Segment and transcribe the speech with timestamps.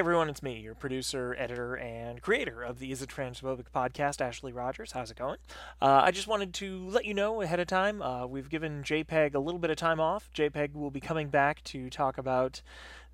[0.00, 4.50] Everyone, it's me, your producer, editor, and creator of the Is It Transphobic podcast, Ashley
[4.50, 4.92] Rogers.
[4.92, 5.36] How's it going?
[5.82, 9.34] Uh, I just wanted to let you know ahead of time, uh, we've given JPEG
[9.34, 10.30] a little bit of time off.
[10.34, 12.62] JPEG will be coming back to talk about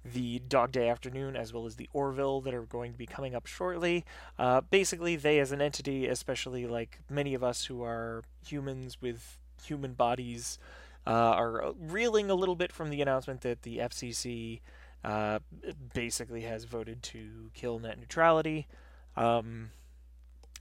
[0.05, 3.35] the Dog Day Afternoon as well as the Orville that are going to be coming
[3.35, 4.05] up shortly.
[4.39, 9.39] Uh, basically, they as an entity, especially like many of us who are humans with
[9.65, 10.61] human bodies,
[11.05, 14.61] uh, are reeling a little bit from the announcement that the FCC
[15.07, 15.39] uh,
[15.95, 18.67] basically has voted to kill net neutrality.
[19.17, 19.71] Um,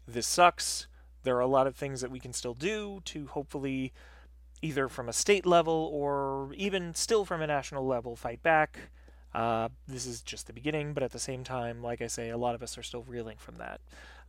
[0.07, 0.87] this sucks.
[1.23, 3.91] There are a lot of things that we can still do to hopefully,
[4.61, 8.77] either from a state level or even still from a national level, fight back.
[9.33, 12.37] Uh, this is just the beginning, but at the same time, like I say, a
[12.37, 13.81] lot of us are still reeling from that.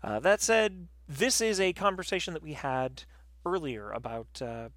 [0.03, 3.05] Uh, that said, this is a conversation that we had
[3.45, 4.71] earlier about uh,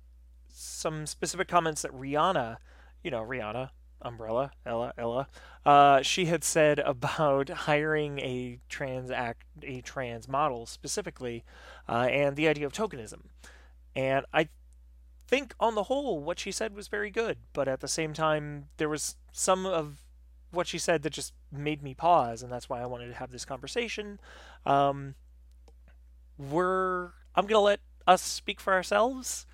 [0.50, 2.58] some specific comments that Rihanna,
[3.04, 3.70] you know, Rihanna,
[4.02, 5.28] Umbrella, Ella, Ella,
[5.66, 11.44] uh, she had said about hiring a trans act, a trans model specifically,
[11.88, 13.22] uh, and the idea of tokenism.
[13.96, 14.50] And I
[15.28, 18.70] think on the whole, what she said was very good, but at the same time,
[18.78, 20.06] there was some of
[20.52, 23.32] what she said that just made me pause, and that's why I wanted to have
[23.32, 24.20] this conversation.
[24.66, 25.16] Um,
[26.38, 29.46] we're, I'm gonna let us speak for ourselves.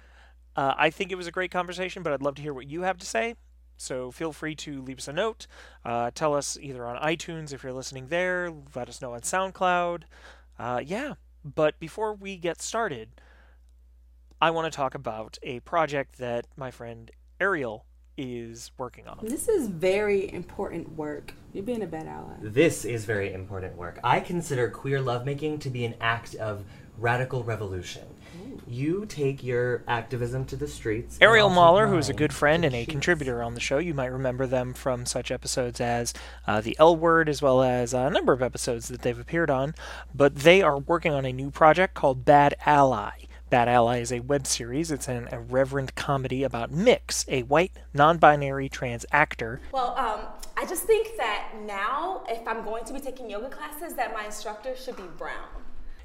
[0.56, 2.84] Uh, I think it was a great conversation, but I'd love to hear what you
[2.84, 3.36] have to say.
[3.78, 5.48] So feel free to leave us a note.
[5.84, 8.52] Uh, tell us either on iTunes if you're listening there.
[8.74, 10.04] Let us know on SoundCloud.
[10.58, 11.14] Uh, yeah,
[11.44, 13.10] but before we get started,
[14.42, 17.86] I want to talk about a project that my friend Ariel
[18.18, 19.20] is working on.
[19.24, 21.34] This is very important work.
[21.54, 22.36] You're being a bad ally.
[22.42, 24.00] This is very important work.
[24.04, 26.64] I consider queer lovemaking to be an act of
[26.98, 28.04] radical revolution.
[28.68, 31.18] You take your activism to the streets.
[31.22, 32.92] Ariel I'll Mahler, who is a good friend and a sheets.
[32.92, 36.14] contributor on the show, you might remember them from such episodes as
[36.48, 39.76] uh, The L Word, as well as a number of episodes that they've appeared on.
[40.14, 43.12] But they are working on a new project called Bad Ally.
[43.52, 44.92] Bad Ally is a web series.
[44.92, 49.62] It's an irreverent comedy about Mix, a white, non binary trans actor.
[49.72, 50.22] Well, um,
[50.58, 54.26] I just think that now, if I'm going to be taking yoga classes, that my
[54.26, 55.48] instructor should be brown.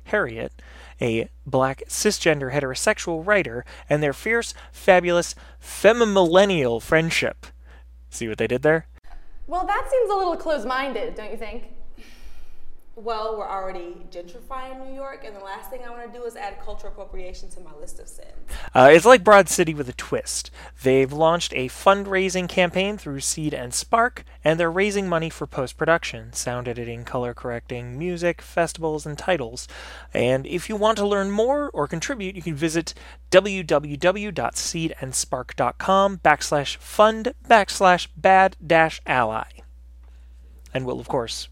[0.05, 0.53] Harriet,
[1.01, 7.47] a black cisgender heterosexual writer, and their fierce, fabulous, femimillennial friendship.
[8.11, 8.87] See what they did there?
[9.47, 11.65] Well, that seems a little close-minded, don't you think?
[13.03, 16.37] Well, we're already gentrifying New York, and the last thing I want to do is
[16.37, 18.29] add cultural appropriation to my list of sins.
[18.75, 20.51] Uh, it's like Broad City with a twist.
[20.83, 25.79] They've launched a fundraising campaign through Seed and Spark, and they're raising money for post
[25.79, 29.67] production, sound editing, color correcting, music, festivals, and titles.
[30.13, 32.93] And if you want to learn more or contribute, you can visit
[33.31, 39.49] www.seedandspark.com backslash fund backslash bad dash ally.
[40.75, 41.49] And we'll, of course,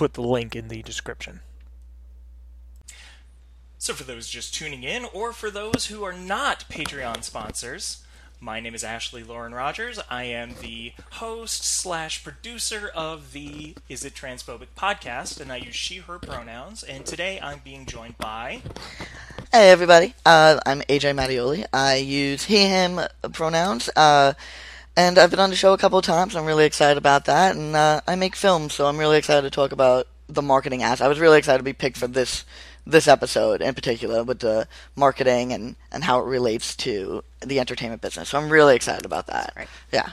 [0.00, 1.40] put the link in the description.
[3.76, 8.02] So, for those just tuning in, or for those who are not Patreon sponsors,
[8.40, 10.00] my name is Ashley Lauren Rogers.
[10.08, 15.74] I am the host slash producer of the Is It Transphobic podcast, and I use
[15.74, 16.82] she, her pronouns.
[16.82, 18.62] And today I'm being joined by.
[19.52, 21.66] Hey everybody, uh, I'm AJ Mattioli.
[21.74, 23.00] I use he, him
[23.32, 24.32] pronouns, uh,
[24.96, 26.34] and I've been on the show a couple of times.
[26.36, 29.50] I'm really excited about that, and uh, I make films, so I'm really excited to
[29.50, 31.02] talk about the marketing aspect.
[31.04, 32.44] I was really excited to be picked for this
[32.86, 38.00] this episode in particular with the marketing and, and how it relates to the entertainment
[38.00, 38.30] business.
[38.30, 39.52] So I'm really excited about that.
[39.54, 39.68] Right.
[39.92, 40.10] Yeah.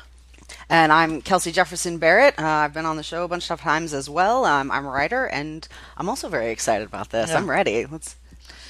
[0.69, 2.37] And I'm Kelsey Jefferson Barrett.
[2.37, 4.45] Uh, I've been on the show a bunch of times as well.
[4.45, 7.29] Um, I'm a writer, and I'm also very excited about this.
[7.29, 7.37] Yeah.
[7.37, 7.85] I'm ready.
[7.85, 8.15] Let's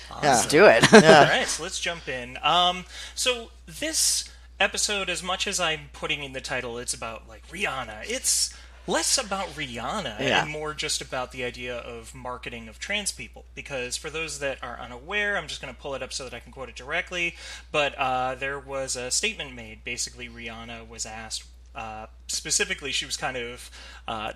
[0.09, 0.19] Yeah.
[0.23, 0.93] let's do it.
[0.93, 2.37] All right, so let's jump in.
[2.43, 7.47] Um, so this episode, as much as I'm putting in the title, it's about like
[7.49, 8.03] Rihanna.
[8.09, 8.53] It's
[8.87, 10.43] less about Rihanna Yeah.
[10.43, 13.45] and more just about the idea of marketing of trans people.
[13.53, 16.33] Because for those that are unaware, I'm just going to pull it up so that
[16.33, 17.35] I can quote it directly.
[17.71, 19.83] But uh, there was a statement made.
[19.83, 21.43] Basically, Rihanna was asked.
[21.75, 23.69] Uh, specifically, she was kind of
[24.07, 24.31] uh,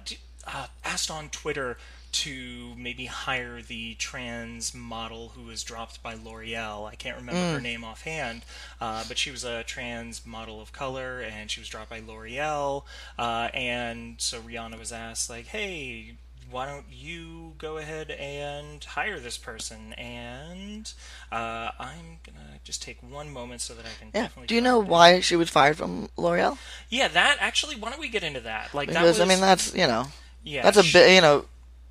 [0.45, 1.77] uh, asked on Twitter
[2.11, 6.89] to maybe hire the trans model who was dropped by L'Oreal.
[6.89, 7.63] I can't remember her Mm.
[7.63, 8.43] name offhand,
[8.79, 12.83] uh, but she was a trans model of color, and she was dropped by L'Oreal.
[13.17, 16.15] Uh, and so Rihanna was asked, like, "Hey,
[16.49, 20.91] why don't you go ahead and hire this person?" And
[21.31, 24.23] uh, I'm gonna just take one moment so that I can Yeah.
[24.23, 24.47] definitely.
[24.47, 26.57] Do you know why she was fired from L'Oreal?
[26.89, 27.77] Yeah, that actually.
[27.77, 28.73] Why don't we get into that?
[28.73, 30.11] Like Because that was, I mean, that's you know,
[30.43, 31.45] Yeah, that's a bit you know,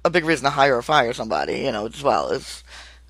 [0.05, 1.61] a big reason to hire or fire somebody.
[1.61, 2.63] You know, as well if,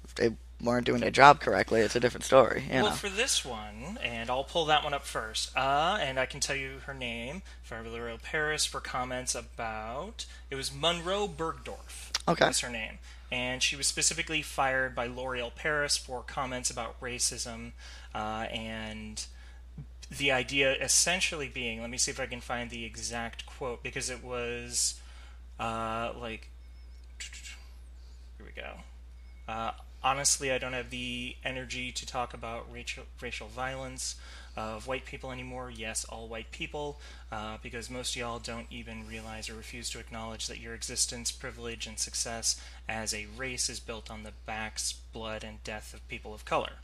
[0.04, 0.30] if they
[0.62, 2.64] weren't doing their job correctly, it's a different story.
[2.68, 2.92] You well, know.
[2.92, 5.56] for this one, and I'll pull that one up first.
[5.56, 10.72] Uh, and I can tell you her name, Fabiola Paris, for comments about it was
[10.74, 12.10] Monroe Bergdorf.
[12.28, 12.46] Okay.
[12.46, 12.98] was her name,
[13.32, 17.72] and she was specifically fired by L'Oreal Paris for comments about racism,
[18.14, 19.26] uh, and
[20.10, 24.10] the idea essentially being, let me see if I can find the exact quote because
[24.10, 25.00] it was
[25.60, 26.49] uh, like
[28.54, 28.70] we go.
[29.48, 34.16] Uh, honestly, I don't have the energy to talk about racial, racial violence
[34.56, 35.70] of white people anymore.
[35.70, 37.00] Yes, all white people,
[37.30, 41.86] uh, because most y'all don't even realize or refuse to acknowledge that your existence, privilege,
[41.86, 46.34] and success as a race is built on the backs, blood, and death of people
[46.34, 46.74] of color.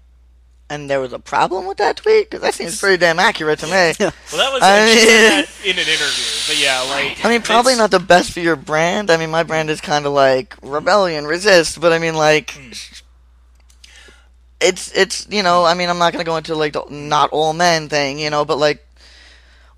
[0.69, 3.67] And there was a problem with that tweet because that seems pretty damn accurate to
[3.67, 3.93] me.
[4.33, 7.79] Well, that was I mean- in an interview, but yeah, like I mean, probably it's-
[7.79, 9.11] not the best for your brand.
[9.11, 12.73] I mean, my brand is kind of like rebellion, resist, but I mean, like, Hmm.
[14.61, 17.53] it's it's you know, I mean, I'm not gonna go into like the not all
[17.53, 18.85] men thing, you know, but like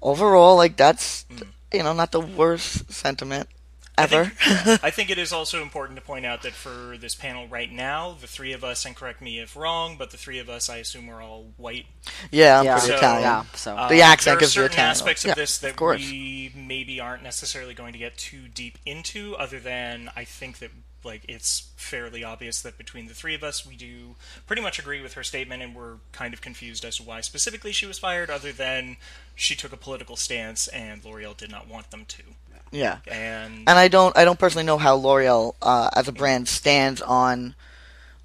[0.01, 1.43] overall, like that's Hmm.
[1.73, 3.49] you know not the worst sentiment
[3.99, 4.33] I think,
[4.85, 8.17] I think it is also important to point out that for this panel right now,
[8.21, 10.77] the three of us, and correct me if wrong, but the three of us, I
[10.77, 11.87] assume, are all white.
[12.31, 12.73] yeah, I'm Yeah.
[12.79, 13.23] pretty So, Italian.
[13.23, 14.91] yeah, so- Uh, the accent there are gives you a certain Italian.
[14.91, 16.01] aspects of yeah, this that of course.
[16.01, 20.71] we maybe aren't necessarily going to get too deep into, other than I think that
[21.05, 24.17] like it's fairly obvious that between the three of us, we do
[24.49, 27.71] pretty much agree with her statement, and we're kind of confused as to why specifically
[27.71, 28.97] she was fired, other than
[29.37, 32.23] she took a political stance and L'Oreal did not want them to.
[32.71, 32.99] Yeah.
[33.07, 37.01] And And I don't I don't personally know how L'Oreal uh, as a brand stands
[37.03, 37.55] on.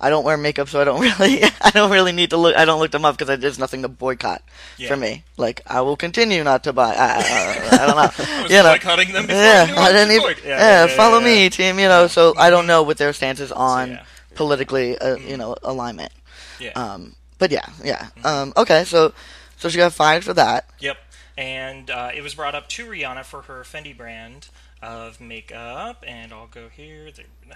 [0.01, 2.57] I don't wear makeup, so I don't really I don't really need to look.
[2.57, 4.41] I don't look them up because there's nothing to boycott
[4.77, 4.89] Yeah.
[4.89, 5.23] for me.
[5.37, 6.93] Like I will continue not to buy.
[6.93, 8.11] I, I, I don't know.
[8.25, 8.73] I was you know.
[8.73, 10.35] boycotting them before I yeah, what didn't even.
[10.43, 11.79] Yeah, Yeah, yeah, follow me, team.
[11.79, 14.03] You know, so I don't know what their stance is on yeah.
[14.35, 14.97] politically.
[14.97, 16.11] Uh, You know, alignment.
[16.59, 16.71] Yeah.
[16.75, 18.07] Um, but yeah, yeah.
[18.25, 19.13] Um, okay, so
[19.57, 20.67] so she got fired for that.
[20.79, 20.97] Yep.
[21.38, 24.50] And uh, it was brought up to Rihanna for her Fenty brand
[24.81, 27.09] of makeup, and I'll go here.
[27.12, 27.25] There.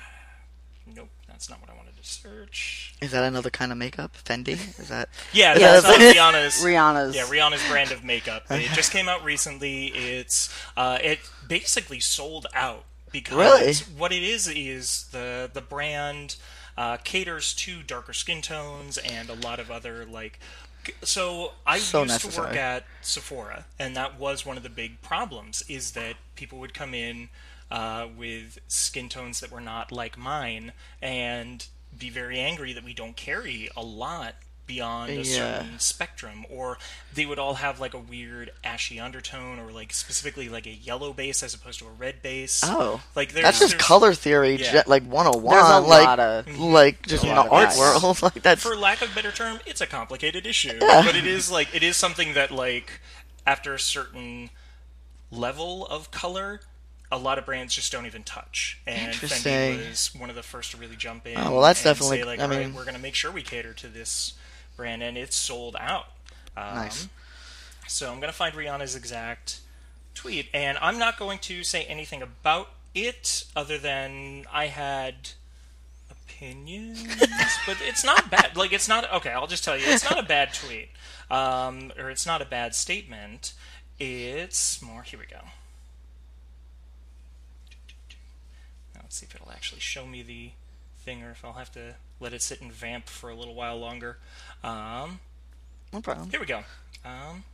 [0.95, 2.93] Nope, that's not what I wanted to search.
[3.01, 4.15] Is that another kind of makeup?
[4.23, 4.53] Fenty?
[4.79, 5.09] Is that?
[5.33, 6.63] Yeah, Is that's that- Rihanna's.
[6.63, 7.13] Rihanna's.
[7.13, 8.45] Yeah, Rihanna's brand of makeup.
[8.49, 9.87] It just came out recently.
[9.87, 13.73] It's uh, it basically sold out because Really?
[13.99, 16.37] what it is is the the brand
[16.77, 20.39] uh, caters to darker skin tones and a lot of other like.
[21.03, 25.01] So I So used to work at Sephora, and that was one of the big
[25.01, 25.63] problems.
[25.67, 27.29] Is that people would come in
[27.69, 31.65] uh, with skin tones that were not like mine, and
[31.97, 34.35] be very angry that we don't carry a lot
[34.67, 35.23] beyond a Yeah.
[35.59, 36.77] certain spectrum, or
[37.13, 41.13] they would all have like a weird ashy undertone, or like specifically like a yellow
[41.13, 42.61] base as opposed to a red base.
[42.65, 44.83] Oh, like there's, that's just there's- color theory, Yeah.
[44.83, 45.55] ge- like 101.
[45.55, 46.61] There's a like, lot of- mm-hmm.
[46.61, 48.21] like just a in the of art world.
[48.21, 50.77] like that for lack of a better term, it's a complicated issue.
[50.81, 51.01] Yeah.
[51.05, 52.99] But it is like it is something that like
[53.45, 54.49] after a certain
[55.31, 56.59] level of color,
[57.11, 58.79] a lot of brands just don't even touch.
[58.85, 59.53] And Interesting.
[59.77, 61.37] Fenty was one of the first to really jump in.
[61.37, 63.15] Oh, well, that's and definitely- say, like, I "All right, mean- we're going to make
[63.15, 64.33] sure we cater to this
[64.77, 66.05] brand, and it's sold out.
[66.55, 67.07] Um, Nice.
[67.87, 69.61] So I'm going to find Rihanna's exact
[70.13, 75.31] tweet, and I'm not going to say anything about it other than I had
[76.11, 77.03] opinions,
[77.65, 78.57] but it's not bad.
[78.57, 79.29] Like it's not okay.
[79.31, 80.89] I'll just tell you, it's not a bad tweet,
[81.31, 83.53] um, or it's not a bad statement.
[83.99, 85.03] It's more.
[85.03, 85.39] Here we go.
[88.93, 90.51] Now, let's see if it'll actually show me the
[91.07, 93.77] thing, or if I'll have to let it sit and vamp for a little while
[93.77, 94.17] longer.
[94.61, 95.21] Um,
[95.93, 96.29] no problem.
[96.29, 96.63] here we go.
[97.05, 97.45] Um,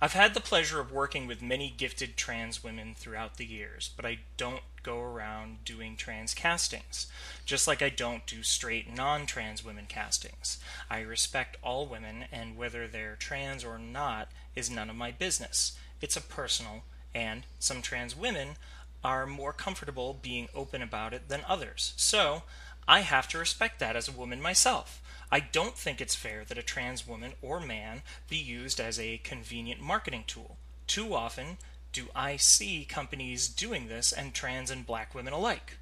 [0.00, 4.06] I've had the pleasure of working with many gifted trans women throughout the years, but
[4.06, 7.08] I don't go around doing trans castings,
[7.44, 10.58] just like I don't do straight non trans women castings.
[10.88, 15.76] I respect all women, and whether they're trans or not is none of my business.
[16.00, 18.56] It's a personal, and some trans women
[19.04, 21.92] are more comfortable being open about it than others.
[21.96, 22.42] So,
[22.88, 25.00] I have to respect that as a woman myself.
[25.30, 29.18] I don't think it's fair that a trans woman or man be used as a
[29.18, 30.56] convenient marketing tool.
[30.86, 31.58] Too often,
[31.92, 35.76] do I see companies doing this and trans and black women alike?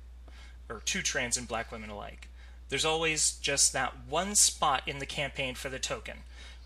[0.69, 2.29] Or two trans and black women alike?
[2.69, 6.19] There's always just that one spot in the campaign for the token.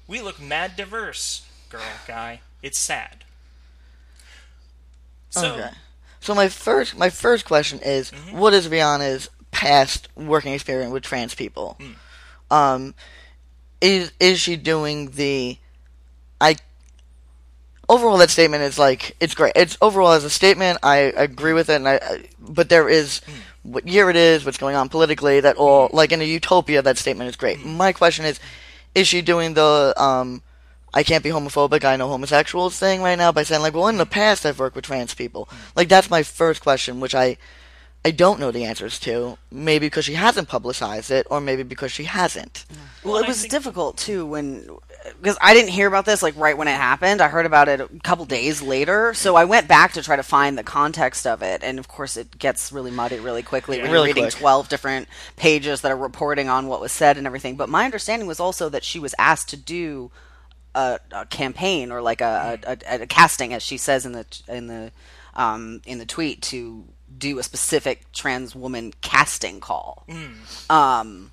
[0.07, 2.41] We look mad diverse, girl, guy.
[2.63, 3.25] It's sad.
[5.31, 5.71] So, okay.
[6.27, 8.37] So my first my first question is, mm-hmm.
[8.37, 11.79] what is Rihanna's past working experience with trans people?
[11.79, 11.95] Mm.
[12.51, 12.95] Um,
[13.81, 15.57] is is she doing the?
[16.41, 16.57] I
[17.89, 19.53] overall that statement is like it's great.
[19.55, 22.01] It's overall as a statement, I agree with it, and I.
[22.03, 23.35] I but there is mm.
[23.63, 25.39] what year it is, what's going on politically.
[25.39, 25.93] That all mm.
[25.93, 27.65] like in a utopia, that statement is great.
[27.65, 28.41] My question is,
[28.97, 30.43] is she doing the um?
[30.97, 31.85] I can't be homophobic.
[31.85, 34.77] I know homosexuals thing right now by saying like, well, in the past I've worked
[34.77, 35.47] with trans people.
[35.77, 37.37] Like that's my first question, which I
[38.03, 39.37] I don't know the answers to.
[39.51, 42.65] Maybe because she hasn't publicized it, or maybe because she hasn't.
[43.05, 44.69] Well, it was difficult too when
[45.21, 47.21] because I didn't hear about this like right when it happened.
[47.21, 50.23] I heard about it a couple days later, so I went back to try to
[50.23, 53.91] find the context of it, and of course, it gets really muddy really quickly when
[53.91, 54.41] Really you're reading quick.
[54.41, 57.57] twelve different pages that are reporting on what was said and everything.
[57.57, 60.11] But my understanding was also that she was asked to do
[60.77, 64.67] a, a campaign or like a, a, a casting, as she says in the in
[64.67, 64.93] the
[65.35, 66.85] um, in the tweet, to
[67.19, 70.05] do a specific trans woman casting call.
[70.71, 71.31] Um,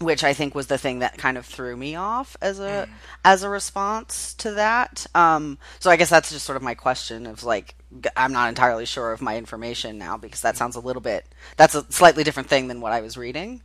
[0.00, 2.88] which I think was the thing that kind of threw me off as a
[3.24, 5.06] as a response to that.
[5.14, 7.74] Um, so I guess that's just sort of my question of like
[8.16, 11.74] I'm not entirely sure of my information now because that sounds a little bit that's
[11.74, 13.62] a slightly different thing than what I was reading.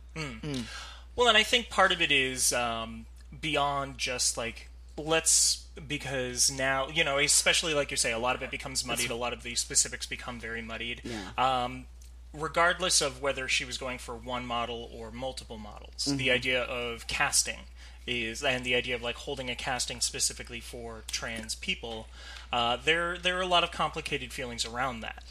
[1.16, 3.06] Well, and I think part of it is um,
[3.40, 8.42] beyond just like let's because now you know, especially like you say, a lot of
[8.42, 9.10] it becomes muddied.
[9.10, 11.02] A lot of the specifics become very muddied.
[11.36, 11.86] Um,
[12.32, 16.32] regardless of whether she was going for one model or multiple models, the Mhm.
[16.32, 17.60] idea of casting
[18.06, 22.08] is and the idea of like holding a casting specifically for trans people.
[22.52, 25.24] Uh, there, there are a lot of complicated feelings around that.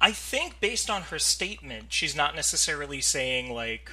[0.00, 3.90] I think based on her statement, she's not necessarily saying like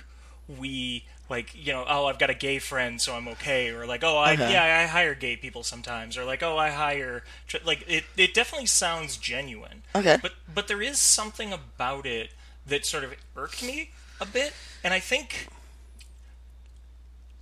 [0.47, 4.03] we like you know oh I've got a gay friend so I'm okay or like
[4.03, 4.51] oh I Okay.
[4.51, 7.23] yeah I hire gay people sometimes or like oh I hire
[7.65, 9.81] like it it definitely sounds genuine.
[9.95, 10.17] Okay.
[10.21, 12.31] But but there is something about it
[12.67, 15.47] that sort of irked me a bit and I think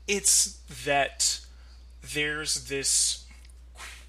[0.08, 1.42] it's that
[2.14, 3.26] there's this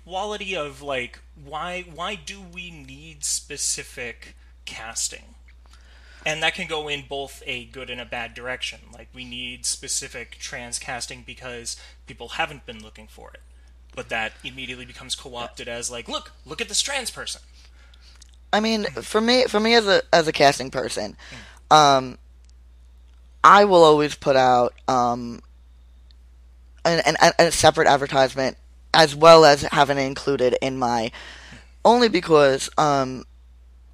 [0.04, 5.34] quality of like why why do we need specific casting
[6.26, 8.80] and that can go in both a good and a bad direction.
[8.92, 13.40] Like we need specific trans casting because people haven't been looking for it.
[13.94, 17.42] But that immediately becomes co-opted as like look look at this trans person.
[18.52, 21.16] I mean, for me, for me as a as a casting person,
[21.70, 22.18] um,
[23.42, 25.40] I will always put out um,
[26.84, 28.56] an, an, a separate advertisement
[28.92, 31.12] as well as having it included in my,
[31.84, 33.24] only because um,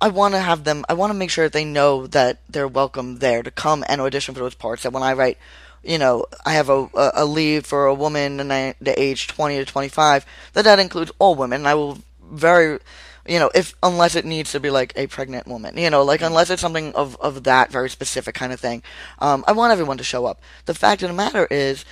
[0.00, 0.84] I want to have them.
[0.88, 4.00] I want to make sure that they know that they're welcome there to come and
[4.00, 4.82] audition for those parts.
[4.82, 5.38] That when I write,
[5.82, 9.56] you know, I have a a, lead for a woman in the, the age twenty
[9.56, 10.26] to twenty five.
[10.52, 11.66] That that includes all women.
[11.66, 11.98] I will
[12.30, 12.78] very,
[13.26, 16.20] you know, if unless it needs to be like a pregnant woman, you know, like
[16.20, 18.82] unless it's something of of that very specific kind of thing.
[19.18, 20.42] Um, I want everyone to show up.
[20.66, 21.86] The fact of the matter is,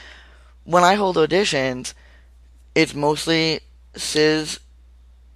[0.64, 1.94] when I hold auditions,
[2.74, 3.60] it's mostly
[3.96, 4.60] cis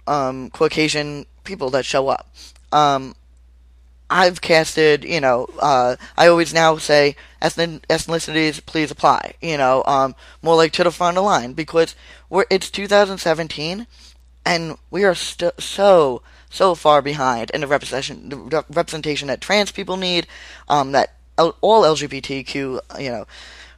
[0.05, 2.29] um, Caucasian people that show up.
[2.71, 3.15] Um,
[4.09, 9.35] I've casted, you know, uh, I always now say ethnicities, please apply.
[9.41, 11.95] You know, um, more like to the front of the line because
[12.29, 13.85] we're it's 2017,
[14.45, 19.71] and we are st- so so far behind in the representation the representation that trans
[19.71, 20.25] people need,
[20.67, 23.27] um, that L- all LGBTQ, you know,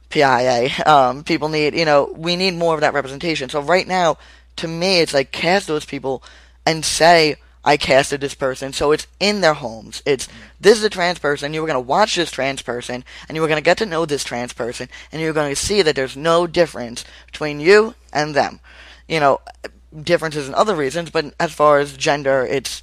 [0.08, 1.74] PIA um, people need.
[1.74, 3.50] You know, we need more of that representation.
[3.50, 4.16] So right now,
[4.56, 6.22] to me, it's like cast those people
[6.64, 8.72] and say I casted this person.
[8.72, 10.02] So it's in their homes.
[10.04, 10.28] It's
[10.60, 11.54] this is a trans person.
[11.54, 14.24] You were gonna watch this trans person, and you were gonna get to know this
[14.24, 18.60] trans person, and you're gonna see that there's no difference between you and them.
[19.06, 19.40] You know,
[20.00, 22.82] differences in other reasons, but as far as gender, it's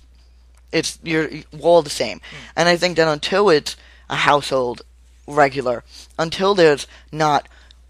[0.72, 2.20] it's you're you're all the same.
[2.20, 2.22] Mm.
[2.58, 3.76] And I think that until it's
[4.10, 4.82] a household
[5.28, 5.84] regular,
[6.18, 7.48] until there's not,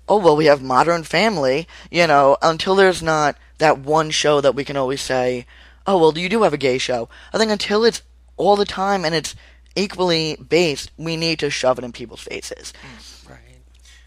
[0.07, 4.55] oh well, we have Modern Family, you know, until there's not that one show that
[4.55, 5.45] we can always say,
[5.89, 7.09] oh well, do you do have a gay show.
[7.33, 8.03] I think until it's
[8.37, 9.35] all the time and it's
[9.75, 12.73] equally based, we need to shove it in people's faces.
[12.83, 13.39] Mm, right.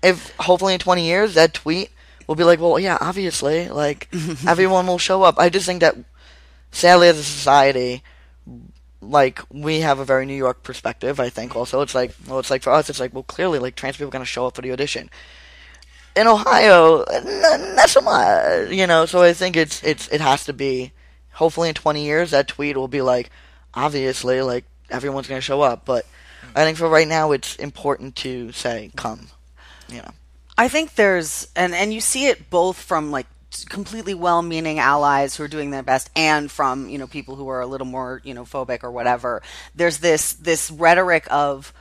[0.03, 1.91] If hopefully in 20 years that tweet
[2.29, 4.09] will be like, well, yeah, obviously, like
[4.47, 5.39] everyone will show up.
[5.39, 5.97] I just think that
[6.71, 8.03] sadly as a society
[9.03, 11.19] like we have a very New York perspective.
[11.19, 13.75] I think also it's like well, it's like for us, it's like well, clearly like
[13.75, 15.11] trans people are gonna show up for the audition.
[16.15, 17.05] In Ohio,
[17.75, 19.07] not so much, you know.
[19.07, 20.93] So I think it's it's it has to be
[21.33, 23.31] hopefully in 20 years that tweet will be like,
[23.75, 25.85] obviously, like everyone's gonna show up.
[25.85, 26.07] But
[26.41, 26.51] hmm.
[26.57, 29.29] I think for right now, it's important to say, come.
[29.89, 30.11] You know.
[30.57, 33.27] I think there's and and you see it both from like
[33.69, 37.61] completely well-meaning allies who are doing their best and from you know people who are
[37.61, 39.43] a little more you know phobic or whatever
[39.75, 41.73] there's this this rhetoric of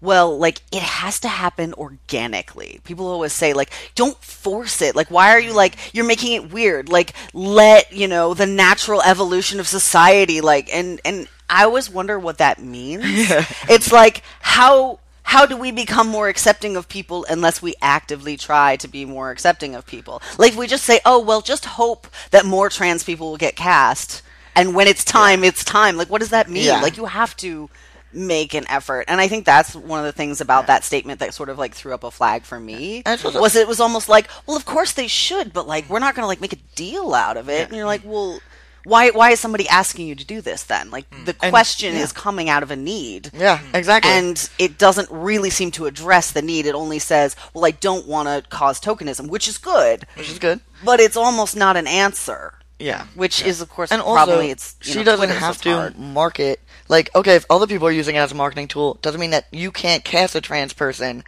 [0.00, 5.10] well like it has to happen organically people always say like don't force it like
[5.10, 9.60] why are you like you're making it weird like let you know the natural evolution
[9.60, 13.44] of society like and and i always wonder what that means Yeah.
[13.68, 18.74] it's like how how do we become more accepting of people unless we actively try
[18.76, 20.20] to be more accepting of people?
[20.38, 24.22] Like we just say, "Oh, well, just hope that more trans people will get cast."
[24.56, 25.96] And when it's time, it's time.
[25.96, 26.64] Like what does that mean?
[26.64, 26.80] Yeah.
[26.82, 27.70] Like you have to
[28.12, 29.04] make an effort.
[29.08, 31.74] And I think that's one of the things about that statement that sort of like
[31.74, 33.02] threw up a flag for me.
[33.06, 35.98] And it's Was it was almost like, well, of course they should, but like we're
[36.00, 37.68] not going to like make a deal out of it.
[37.68, 38.40] And you're like, well,
[38.84, 40.90] why why is somebody asking you to do this then?
[40.90, 41.24] Like hmm.
[41.24, 42.00] the And- question yeah.
[42.02, 43.30] is coming out of a need.
[43.34, 43.76] Yeah, hmm.
[43.76, 44.10] exactly.
[44.10, 46.66] And it doesn't really seem to address the need.
[46.66, 50.38] It only says, well, I don't want to cause tokenism, which is good, which is
[50.38, 50.60] good.
[50.84, 52.54] but it's almost not an answer.
[52.78, 53.04] Yeah.
[53.14, 54.74] Which is, of course, And also, probably it's.
[54.82, 55.98] you she know, doesn't Twitter, so have to hard.
[55.98, 56.60] market.
[56.90, 59.46] Like, okay, if other people are using it as a marketing tool, doesn't mean that
[59.52, 61.22] you can't cast a trans person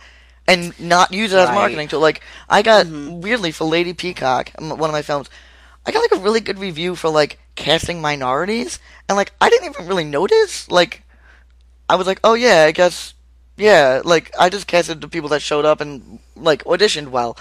[0.49, 1.54] and not use it as a Right.
[1.54, 2.00] marketing tool.
[2.00, 3.21] Like, I got mm-hmm.
[3.21, 5.31] weirdly for Lady Peacock, one of my films,
[5.87, 9.71] I got like a really good review for like casting minorities, and like I didn't
[9.71, 10.69] even really notice.
[10.69, 11.04] Like,
[11.88, 13.14] I was like, oh yeah, I guess,
[13.57, 14.02] yeah.
[14.04, 17.38] Like, I just casted the people that showed up and like auditioned well,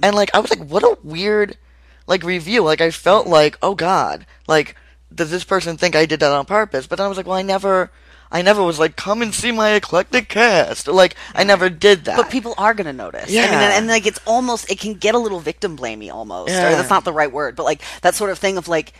[0.00, 1.58] and like I was like, what a weird
[2.06, 2.62] like review.
[2.62, 4.76] Like I felt like, oh god, like
[5.16, 6.86] does this person think I did that on purpose?
[6.86, 7.90] But then I was like, well, I never,
[8.30, 10.86] I never was like, come and see my eclectic cast.
[10.86, 12.16] Like I never did that.
[12.16, 13.24] But people are going to notice.
[13.24, 13.62] I mean, Yeah.
[13.62, 16.50] and, and, like it's almost it can get a little victim blamey almost.
[16.50, 16.70] Or Yeah.
[16.76, 18.92] that's not the right word, but like that sort of thing of like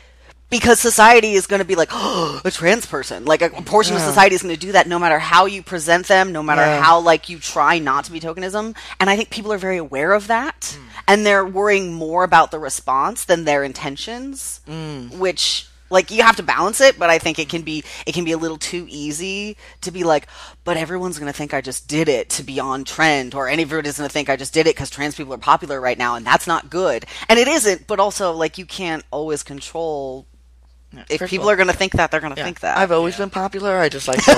[0.49, 3.25] because society is going to be like oh, a trans person.
[3.25, 6.07] Like a portion of society is going to do that no matter how you present
[6.07, 6.81] them, no matter Yeah.
[6.81, 8.77] how like you try not to be tokenism.
[9.01, 10.89] And I think people are very aware of that, hmm.
[11.09, 15.19] and they're worrying more about the response than their intentions, hmm.
[15.19, 18.25] which like you have to balance it but i think it can be it can
[18.25, 20.27] be a little too easy to be like
[20.65, 23.97] but everyone's going to think i just did it to be on trend or everybody's
[23.99, 26.27] going to think i just did it because trans people are popular right now and
[26.27, 30.27] that's not good and it isn't but also like you can't always control
[31.11, 32.45] if people all- are going to think that they're going to Yeah.
[32.45, 33.77] think that I've always been popular.
[33.77, 34.35] I just like to,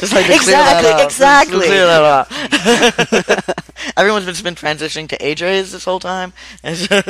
[0.00, 1.04] just like to clear Exactly, up.
[1.04, 1.66] exactly.
[1.66, 3.56] Clear that up.
[3.96, 6.32] Everyone's just been transitioning to AJ's this whole time.
[6.64, 7.02] And so-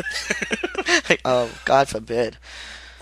[1.09, 2.37] like, oh, God forbid.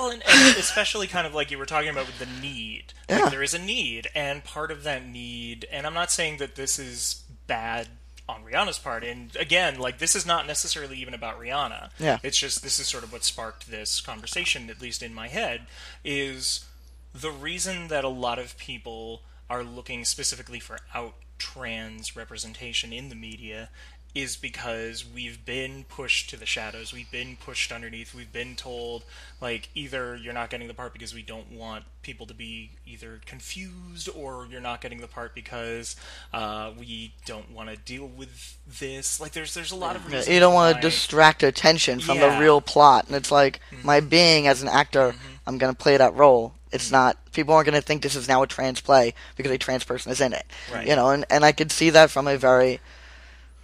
[0.01, 2.95] Well, and, and especially kind of like you were talking about with the need.
[3.09, 3.29] Yeah.
[3.29, 6.79] There is a need, and part of that need, and I'm not saying that this
[6.79, 7.89] is bad
[8.29, 11.91] on Rihanna's part, and again, like this is not necessarily even about Rihanna.
[11.99, 12.19] Yeah.
[12.23, 15.67] It's just this is sort of what sparked this conversation, at least in my head,
[16.05, 16.65] is
[17.13, 23.09] the reason that a lot of people are looking specifically for out trans representation in
[23.09, 23.71] the media
[24.15, 26.93] is because we've been pushed to the shadows.
[26.93, 28.13] We've been pushed underneath.
[28.13, 29.05] We've been told,
[29.41, 33.21] like, either you're not getting the part because we don't want people to be either
[33.25, 35.95] confused, or you're not getting the part because
[36.33, 39.21] uh, we don't want to deal with this.
[39.21, 42.37] Like, there's there's a lot of reasons you don't want to distract attention from the
[42.41, 43.07] real plot.
[43.07, 43.87] And it's like, mm-hmm.
[43.87, 45.35] my being as an actor, mm-hmm.
[45.47, 46.55] I'm going to play that role.
[46.73, 46.95] It's mm-hmm.
[46.95, 49.85] not, people aren't going to think this is now a trans play because a trans
[49.85, 50.47] person is in it.
[50.73, 50.87] Right.
[50.87, 52.81] You know, and, and I could see that from a very,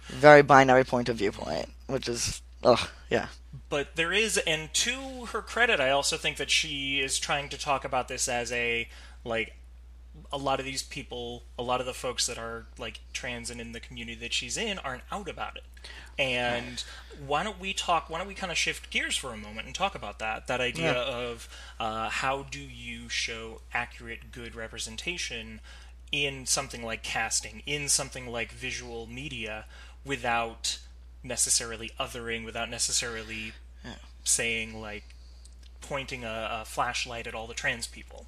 [0.07, 3.27] very binary point of viewpoint, which is, ugh, yeah.
[3.69, 7.57] but there is and to her credit i also think that she is trying to
[7.57, 8.87] talk about this as a
[9.23, 9.55] like
[10.31, 13.61] a lot of these people a lot of the folks that are like trans and
[13.61, 15.63] in the community that she's in aren't out about it
[16.19, 16.83] and
[17.25, 19.75] why don't we talk why don't we kind of shift gears for a moment and
[19.75, 20.99] talk about that that idea Yeah.
[21.29, 21.47] of
[21.79, 25.61] uh, how do you show accurate good representation
[26.11, 29.65] in something like casting in something like visual media
[30.07, 30.79] without
[31.23, 33.53] necessarily othering without necessarily
[34.23, 35.03] saying like
[35.81, 38.25] pointing a, a flashlight at all the trans people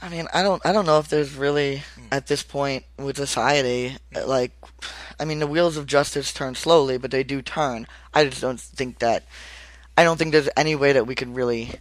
[0.00, 2.06] I mean, I don't, I don't know if there's really hmm.
[2.12, 4.28] at this point with society, hmm.
[4.28, 4.52] like,
[5.18, 7.86] I mean, the wheels of justice turn slowly, but they do turn.
[8.14, 9.24] I just don't think that,
[9.96, 11.72] I don't think there's any way that we could really,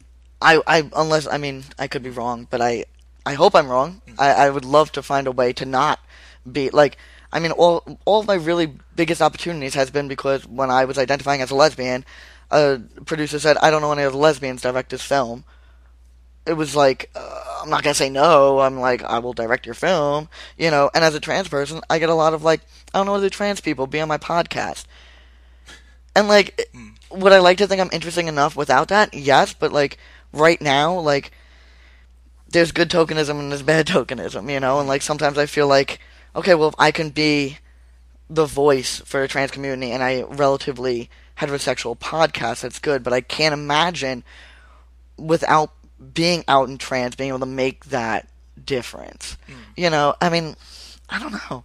[0.41, 2.85] I, I, unless, I mean, I could be wrong, but I,
[3.23, 4.01] I hope I'm wrong.
[4.07, 4.15] Hmm.
[4.17, 5.99] I, I would love to find a way to not
[6.51, 6.97] be like.
[7.31, 10.97] I mean, all all of my really biggest opportunities has been because when I was
[10.97, 12.05] identifying as a lesbian,
[12.51, 15.45] a producer said, "I don't know any other lesbians direct this film."
[16.45, 18.59] it was like uh, I'm not gonna say no.
[18.59, 20.89] I'm like I will direct your film, you know.
[20.93, 22.61] And as a trans person, I get a lot of like
[22.93, 24.85] I don't know other trans people be on my podcast,
[26.15, 26.69] and like it-
[27.11, 29.13] would I like to think I'm interesting enough without that?
[29.13, 29.97] Yes, but like
[30.33, 31.31] right now, like
[32.49, 35.99] there's good tokenism and there's bad tokenism, you know, and like sometimes I feel like
[36.37, 37.57] okay, well if I can be
[38.29, 43.21] the voice for a trans community and I relatively heterosexual podcast, that's good, but I
[43.21, 44.23] can't imagine
[45.17, 45.71] without
[46.13, 48.29] being out in trans being able to make that
[48.63, 49.37] difference.
[49.47, 49.53] Hmm.
[49.75, 50.55] You know, I mean,
[51.09, 51.63] I don't know.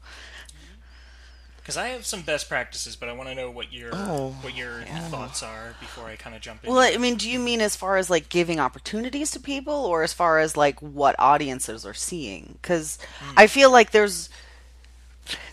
[1.57, 4.57] Because I have some best practices, but I want to know what your Oh, what
[4.57, 4.81] your
[5.11, 6.71] thoughts are before I kind of jump in.
[6.73, 10.03] Well, I mean, do you mean as far as like giving opportunities to people, or
[10.03, 12.59] as far as like what audiences are seeing?
[12.61, 13.35] Because hmm.
[13.37, 14.29] I feel like there's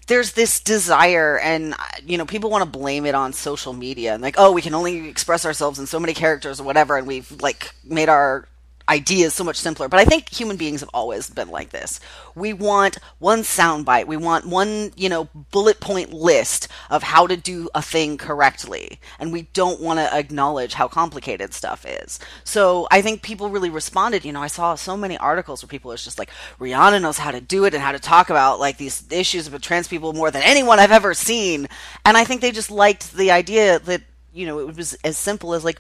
[0.08, 4.24] there's this desire, and you know, people want to blame it on social media and
[4.24, 7.32] like, oh, we can only express ourselves in so many characters or whatever, and we've
[7.42, 8.48] like made our
[8.90, 9.88] ideas so much simpler.
[9.88, 12.00] But I think human beings have always been like this.
[12.36, 14.08] We want one soundbite.
[14.08, 19.00] We want one, you know, bullet point list of how to do a thing correctly.
[19.20, 22.20] And we don't want to acknowledge how complicated stuff is.
[22.44, 24.26] So I think people really responded.
[24.26, 27.32] You know, I saw so many articles where people was just like, Rihanna knows how
[27.32, 30.32] to do it and how to talk about like these issues with trans people more
[30.32, 31.68] than anyone I've ever seen.
[32.06, 34.02] And I think they just liked the idea that,
[34.34, 35.80] you know, it was as simple as like,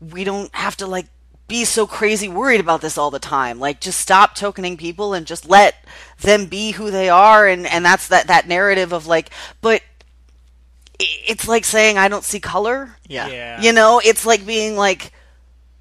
[0.00, 1.06] we don't have to like
[1.48, 3.58] be so crazy worried about this all the time.
[3.58, 5.76] Like just stop tokening people and just let
[6.20, 9.30] them be who they are and and that's that that narrative of like
[9.60, 9.82] but
[10.98, 12.96] it's like saying I don't see color.
[13.06, 13.28] Yeah.
[13.28, 13.60] Yeah.
[13.60, 15.12] You know, it's like being like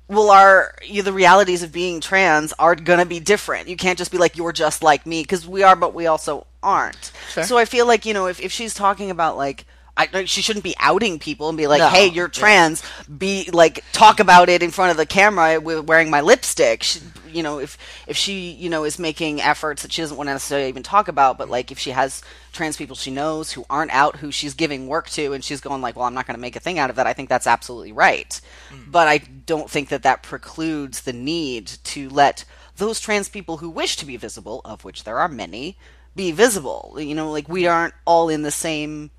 [0.08, 3.67] well our you the realities of being trans are going to be different.
[3.67, 6.45] You can't just be like you're just like me because we are but we also
[6.62, 7.12] aren't.
[7.32, 7.43] Sure.
[7.43, 9.65] So I feel like, you know, if if she's talking about like
[9.97, 11.88] I, like, she shouldn't be outing people and be like, No.
[11.88, 12.84] "Hey, you're trans."
[13.17, 16.84] Be like, talk about it in front of the camera with wearing my lipstick.
[16.84, 16.99] She,
[17.31, 20.34] you know, if if she, you know, is making efforts that she doesn't want to
[20.34, 23.91] necessarily even talk about, but like if she has trans people she knows who aren't
[23.91, 26.41] out, who she's giving work to, and she's going like, "Well, I'm not going to
[26.41, 28.39] make a thing out of that." I think that's absolutely right.
[28.69, 28.91] Hmm.
[28.91, 32.43] But I don't think that that precludes the need to let
[32.77, 35.77] those trans people who wish to be visible, of which there are many,
[36.15, 36.97] be visible.
[36.99, 39.12] You know, like we aren't all in the same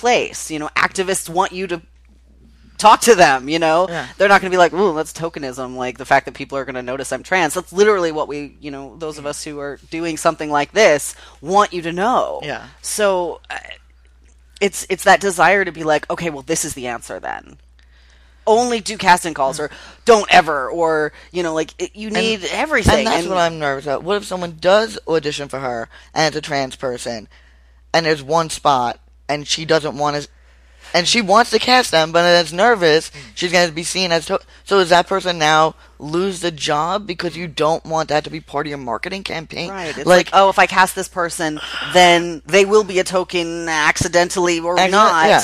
[0.00, 0.50] place.
[0.50, 1.82] You know, activists want you to
[2.78, 3.86] talk to them, you know?
[3.88, 4.08] Yeah.
[4.16, 6.64] They're not going to be like, ooh, that's tokenism, like the fact that people are
[6.64, 7.54] going to notice I'm trans.
[7.54, 11.14] That's literally what we, you know, those of us who are doing something like this
[11.42, 12.40] want you to know.
[12.42, 12.68] Yeah.
[12.80, 13.58] So uh,
[14.60, 17.58] it's it's that desire to be like, okay, well this is the answer then.
[18.46, 19.70] Only do casting calls or
[20.06, 23.06] don't ever or, you know, like it, you need everything.
[23.06, 24.02] And that's what I'm nervous about.
[24.02, 27.28] What if someone does audition for her and it's a trans person,
[27.92, 28.98] and there's one spot
[29.30, 30.28] and she doesn't want to,
[30.92, 33.14] and she wants to cast them, but is nervous mm.
[33.34, 34.26] she's going to be seen as.
[34.26, 38.30] To- so does that person now lose the job because you don't want that to
[38.30, 39.70] be part of your marketing campaign?
[39.70, 39.96] Right.
[39.96, 41.60] It's like, oh, if I cast this person,
[41.92, 45.28] then they will be a token accidentally or Accident- not.
[45.28, 45.38] yeah.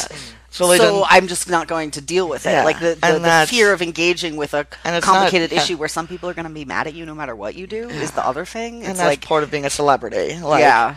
[0.51, 2.51] So, so I'm just not going to deal with it.
[2.51, 5.53] Yeah, Like the, the, and the fear of engaging with a And it's not- complicated
[5.53, 5.61] yeah.
[5.63, 7.67] issue where some people are going to be mad at you no matter what you
[7.67, 8.77] do is the other thing.
[8.77, 10.39] and It's that's like, part of being a celebrity.
[10.41, 10.95] Like, yeah.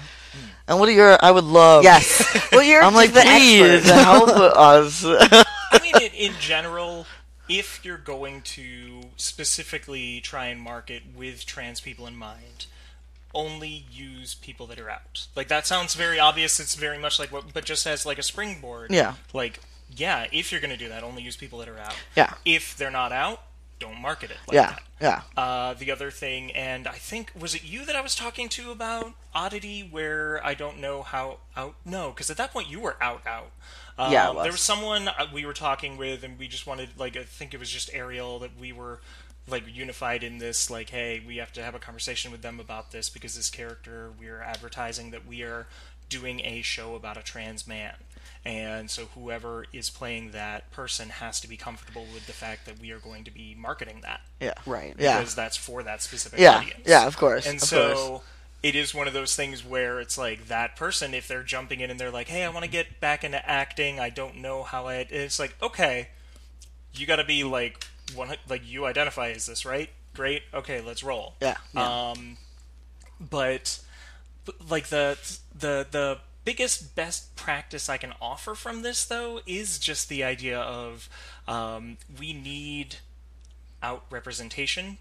[0.67, 1.17] And what are your?
[1.23, 1.83] I would love.
[1.83, 2.25] Yes.
[2.51, 4.03] Well, you're I'm like, the please expert.
[4.03, 5.03] help us.
[5.05, 7.05] I mean, in, in general,
[7.47, 12.65] if you're going to specifically try and market with trans people in mind,
[13.33, 15.27] only use people that are out.
[15.35, 16.59] Like that sounds very obvious.
[16.59, 18.91] It's very much like what, but just as like a springboard.
[18.91, 19.13] Yeah.
[19.33, 19.59] Like,
[19.95, 21.95] yeah, if you're going to do that, only use people that are out.
[22.17, 22.33] Yeah.
[22.45, 23.41] If they're not out,
[23.79, 24.37] don't market it.
[24.47, 25.23] Like yeah, That.
[25.35, 25.41] yeah.
[25.41, 28.71] Uh, the other thing, and I think was it you that I was talking to
[28.71, 31.75] about oddity, where I don't know how out.
[31.85, 33.51] No, because at that point you were out out.
[33.97, 34.43] Um, Yeah, was.
[34.43, 37.53] there was someone uh, we were talking with, and we just wanted like I think
[37.53, 38.99] it was just Ariel that we were
[39.47, 40.69] like unified in this.
[40.69, 44.11] Like, hey, we have to have a conversation with them about this because this character
[44.19, 45.67] we're advertising that we are
[46.09, 47.93] doing a show about a trans man.
[48.45, 52.79] And so whoever is playing that person has to be comfortable with the fact that
[52.79, 54.53] we are going to be marketing that Yeah.
[54.65, 54.95] Right.
[54.97, 55.19] Yeah.
[55.19, 56.81] because that's for that specific Yeah, audience.
[56.85, 58.21] yeah, of course, And of so course.
[58.63, 61.91] it is one of those things where it's like that person, if they're jumping in
[61.91, 63.99] and they're like, "Hey, I want to get back into acting.
[63.99, 66.09] I don't know how I." It's like, okay,
[66.93, 69.89] you got to be like one, like you identify as this, right?
[70.13, 70.43] Great.
[70.53, 71.35] Okay, let's roll.
[71.41, 71.57] Yeah.
[71.75, 72.37] Um,
[73.19, 73.79] but
[74.45, 75.17] but, like the
[75.57, 80.59] the the biggest best practice I can offer from this though is just the idea
[80.59, 81.09] of
[81.47, 82.97] um, we need
[83.81, 84.97] out representation.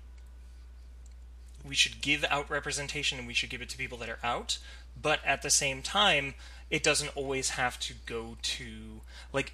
[1.67, 4.59] We should give out representation and we should give it to people that are out,
[5.01, 6.35] but at the same time,
[6.71, 9.01] it doesn't always have to go to
[9.33, 9.53] like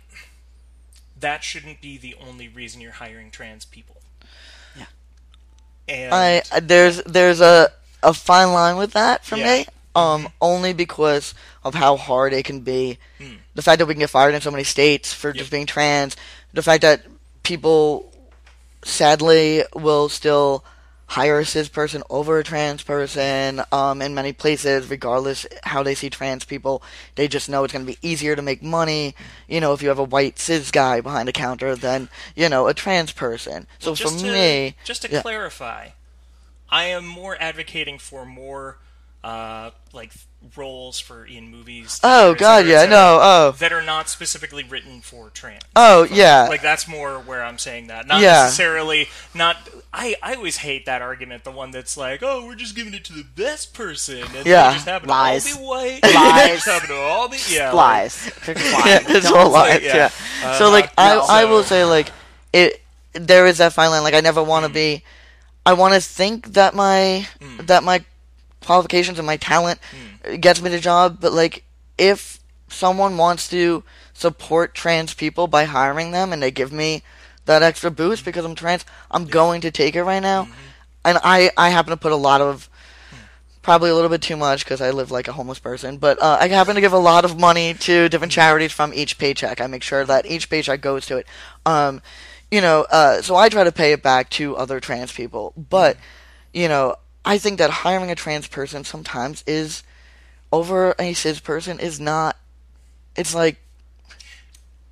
[1.18, 3.96] that shouldn't be the only reason you're hiring trans people.
[4.74, 4.86] Yeah.
[5.88, 7.70] And I there's there's a
[8.02, 9.58] a fine line with that for Yeah.
[9.58, 9.66] me.
[9.96, 12.98] Um, only because of how hard it can be.
[13.54, 16.16] The fact that we can get fired in so many states for just being trans.
[16.52, 17.02] The fact that
[17.42, 18.12] people,
[18.84, 20.64] sadly, will still
[21.06, 23.62] hire a cis person over a trans person.
[23.70, 26.82] Um, in many places, regardless how they see trans people,
[27.14, 29.14] they just know it's going to be easier to make money.
[29.48, 32.66] You know, if you have a white cis guy behind the counter than you know
[32.66, 33.66] a trans person.
[33.78, 35.22] So Well, for to, me, just to yeah.
[35.22, 35.90] clarify,
[36.68, 38.78] I am more advocating for more
[39.24, 40.12] uh, like
[40.54, 41.98] roles for in movies.
[42.04, 43.54] Oh, God, yeah, et cetera, no, oh.
[43.58, 45.62] that are not specifically written for trans.
[45.74, 46.14] Oh, folks.
[46.18, 46.46] yeah.
[46.50, 48.42] like that's more where I'm saying that, not Yeah.
[48.44, 49.56] necessarily not.
[49.94, 53.04] I, I always hate that argument, the one that's like, oh, we're just giving it
[53.06, 54.68] to the best person, and Yeah.
[54.68, 55.44] they just happen Lies.
[55.46, 56.64] to all be white, Lies.
[56.66, 58.32] they happen to all be yeah, like- Lies.
[58.44, 58.86] They're just lying.
[58.86, 59.82] yeah, it's all lies.
[59.82, 59.96] yeah.
[59.96, 60.10] Yeah.
[60.44, 62.12] Uh, so like I, no, I will say like
[62.52, 62.82] it.
[63.14, 64.02] There is that fine line.
[64.02, 64.74] Like I never want to Mm.
[64.74, 65.04] be.
[65.64, 67.66] I want to think that my Mm.
[67.68, 68.04] that my
[68.64, 69.78] qualifications and my talent
[70.40, 71.18] gets me the job.
[71.20, 71.64] But like
[71.98, 77.02] if someone wants to support trans people by hiring them and they give me
[77.44, 80.44] that extra boost because I'm trans, I'm going to take it right now.
[80.44, 80.52] Mm-hmm.
[81.06, 82.68] And I I happen to put a lot of
[83.64, 85.96] probably a little bit too much because I live like a homeless person.
[85.96, 89.18] But uh, I happen to give a lot of money to different charities from each
[89.18, 89.60] paycheck.
[89.60, 91.26] I make sure that each paycheck goes to it.
[91.66, 92.00] Um,
[92.50, 95.52] you know, uh, so I try to pay it back to other trans people.
[95.56, 95.96] But
[96.52, 99.82] you know, I think that hiring a trans person sometimes is
[100.52, 102.36] over a cis person is not.
[103.16, 103.56] It's like,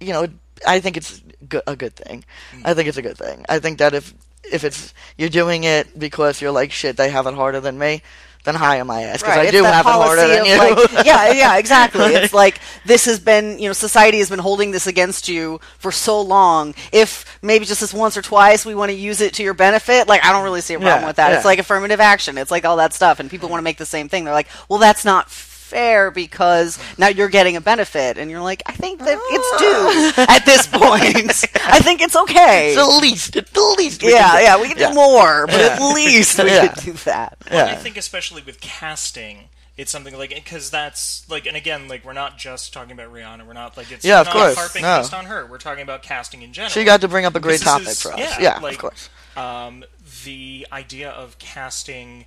[0.01, 0.27] you know,
[0.66, 1.21] I think it's
[1.66, 2.25] a good thing.
[2.64, 3.45] I think it's a good thing.
[3.49, 4.14] I think that if
[4.51, 8.03] if it's you're doing it because you're like shit, they have it harder than me,
[8.45, 10.57] then hire my ass because Right, I it's do have it harder than of, you.
[10.59, 12.07] like- yeah, yeah, exactly.
[12.15, 15.93] It's like this has been, you know, society has been holding this against you for
[15.93, 16.75] so long.
[16.93, 20.09] If maybe just this once or twice we want to use it to your benefit,
[20.09, 21.33] like I don't really see a problem Yeah, with that.
[21.35, 22.37] It's like affirmative action.
[22.39, 24.25] It's like all that stuff, and people want to make the same thing.
[24.25, 28.63] They're like, well, that's not fair because now you're getting a benefit, and you're like,
[28.67, 31.45] I think that it's due at this point.
[31.67, 32.75] I think it's okay.
[32.75, 33.37] It's the least.
[33.37, 34.03] It's the least.
[34.03, 34.89] we yeah, can yeah, we can Yeah.
[34.91, 36.69] do more, but at least we Yeah.
[36.69, 37.39] could do that.
[37.51, 42.05] Well, I think especially with casting, it's something like because that's like, and again, like
[42.05, 43.47] we're not just talking about Rihanna.
[43.47, 44.99] We're not like it's Yeah, of not course, harping no.
[44.99, 45.47] just on her.
[45.47, 46.71] We're talking about casting in general.
[46.71, 48.19] She got to bring up a great this topic is- for us.
[48.19, 49.09] Yeah, Yeah, of course.
[49.37, 49.83] Um,
[50.25, 52.27] the idea of casting,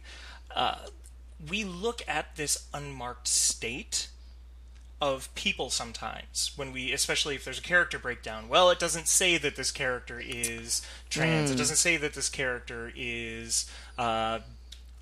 [0.55, 0.75] uh,
[1.49, 4.07] we look at this unmarked state
[5.01, 9.37] of people sometimes when we especially if there's a character breakdown well it doesn't say
[9.37, 11.57] that this character is trans it Mm.
[11.57, 14.39] doesn't say that this character is uh,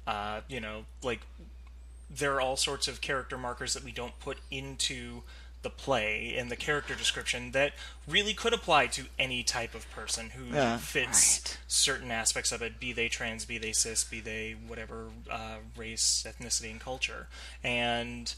[0.08, 1.22] uh, you know like
[2.10, 5.22] there are all sorts of character markers that we don't put into
[5.64, 7.74] the play and the character description that
[8.08, 10.78] really could apply to any type of person who Yeah.
[10.78, 15.58] fits certain aspects of it, be they trans, be they cis, be they whatever uh,
[15.76, 17.28] race, ethnicity, and culture.
[17.64, 18.34] And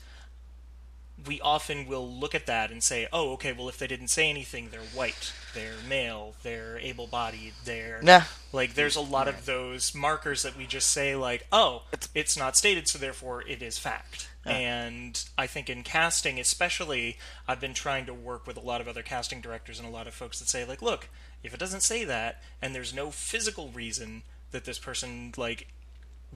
[1.25, 4.29] we often will look at that and say, oh, okay, well, if they didn't say
[4.29, 8.01] anything, they're white, they're male, they're able bodied, they're.
[8.03, 8.25] Yeah.
[8.51, 11.83] Like, there's a lot of those markers that we just say, like, oh,
[12.13, 14.29] it's not stated, so therefore it is fact.
[14.51, 18.87] And I think in casting, especially, I've been trying to work with a lot of
[18.87, 21.09] other casting directors and a lot of folks that say, like, look,
[21.43, 25.67] if it doesn't say that, and there's no physical reason that this person, like,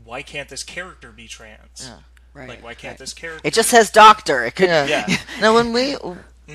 [0.03, 1.91] why can't this character be trans?
[2.33, 2.97] Right, Like, why can't right.
[2.99, 3.47] this character?
[3.47, 4.43] It just says doctor.
[4.45, 4.67] It could.
[4.67, 4.85] Yeah.
[5.07, 5.17] Yeah.
[5.41, 5.95] now, when we,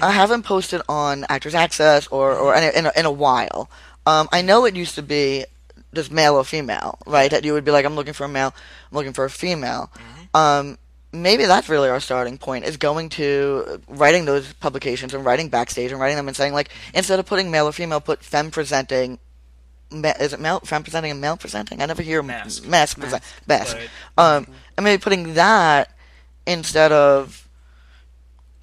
[0.00, 3.70] I haven't posted on Actors Access or or in a, in a, in a while.
[4.06, 5.46] Um, I know it used to be
[5.94, 7.30] just male or female, right?
[7.30, 8.54] That you would be like, I'm looking for a male,
[8.90, 9.90] I'm looking for a female.
[10.34, 10.78] Um,
[11.14, 15.90] maybe that's really our starting point is going to writing those publications and writing backstage
[15.92, 19.18] and writing them and saying like instead of putting male or female, put femme presenting.
[19.90, 21.80] Ma- is it male femme presenting and male presenting?
[21.80, 22.64] I never hear Mask.
[22.66, 23.76] mask present mask.
[24.16, 24.46] But- Um,
[24.76, 25.90] and maybe putting that
[26.46, 27.40] instead of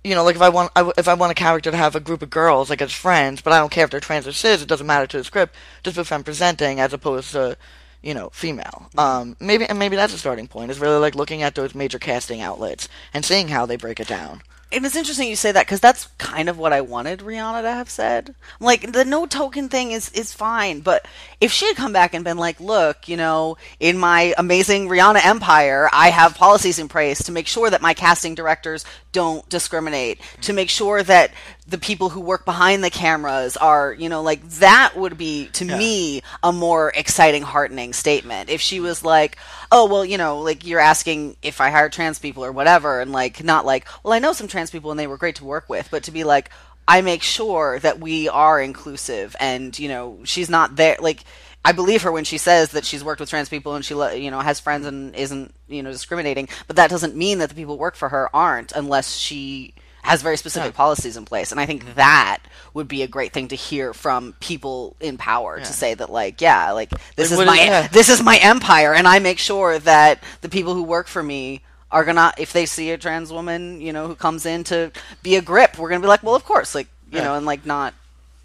[0.04, 1.96] you know, like if I want, I w if I want a character to have
[1.96, 4.32] a group of girls like as friends, but I don't care if they're trans or
[4.34, 5.54] cis, it doesn't matter to the script.
[5.84, 7.56] Just put femme presenting as opposed to,
[8.02, 8.90] you know, female.
[8.98, 10.72] Um, maybe and maybe that's a starting point.
[10.72, 14.08] Is really like looking at those major casting outlets and seeing how they break it
[14.08, 14.42] down.
[14.74, 17.72] And it's interesting you say that because that's kind of what I wanted Rihanna to
[17.72, 18.36] have said.
[18.62, 21.06] Like the no token thing is is fine, but
[21.42, 25.26] if she had come back and been like, "Look, you know, in my amazing Rihanna
[25.26, 30.22] empire, I have policies in place to make sure that my casting directors don't discriminate,
[30.44, 31.32] to make sure that
[31.72, 35.66] the people who work behind the cameras are, you know, like that would be to
[35.66, 38.50] me a more exciting, heartening statement.
[38.50, 39.38] If she was like,
[39.72, 43.14] "Oh, well, you know, like you're asking if I hire trans people or whatever," and
[43.14, 45.70] like not like, "Well, I know some trans people and they were great to work
[45.70, 46.50] with," but to be like,
[46.88, 50.98] "I make sure that we are inclusive," and you know, she's not there.
[51.00, 51.24] Like,
[51.64, 54.32] I believe her when she says that she's worked with trans people and she, you
[54.32, 56.50] know, has friends and isn't, you know, discriminating.
[56.68, 60.22] But that doesn't mean that the people who work for her aren't, unless she has
[60.22, 61.52] very specific policies in place.
[61.52, 61.96] And I think mm-hmm.
[61.96, 62.40] that
[62.74, 66.42] would be a great thing to hear from people in power to say that, like,
[66.42, 67.88] yeah, like this Like, is my is- yeah.
[67.88, 71.62] this is my empire, and I make sure that the people who work for me
[71.92, 74.92] are gonna, if they see a trans woman, you know, who comes in to
[75.24, 77.26] be a grip, we're gonna be like, well, of course, like, you Yeah.
[77.26, 77.94] know, and like not.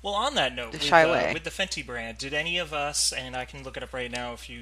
[0.06, 3.34] Well, on that note, with, uh, with the Fenty brand, did any of us, and
[3.34, 4.60] I can look it up right now if you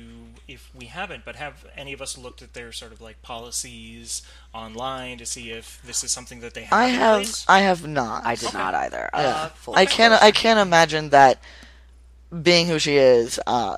[0.49, 4.23] if we haven't, but have any of us looked at their sort of like policies
[4.55, 6.73] online to see if this is something that they have?
[6.73, 7.45] I have place?
[7.47, 8.25] I have not.
[8.25, 9.11] I did not either.
[9.13, 9.51] Yeah.
[9.67, 11.43] Uh, I can't I can't imagine that
[12.43, 13.77] being who she is, uh,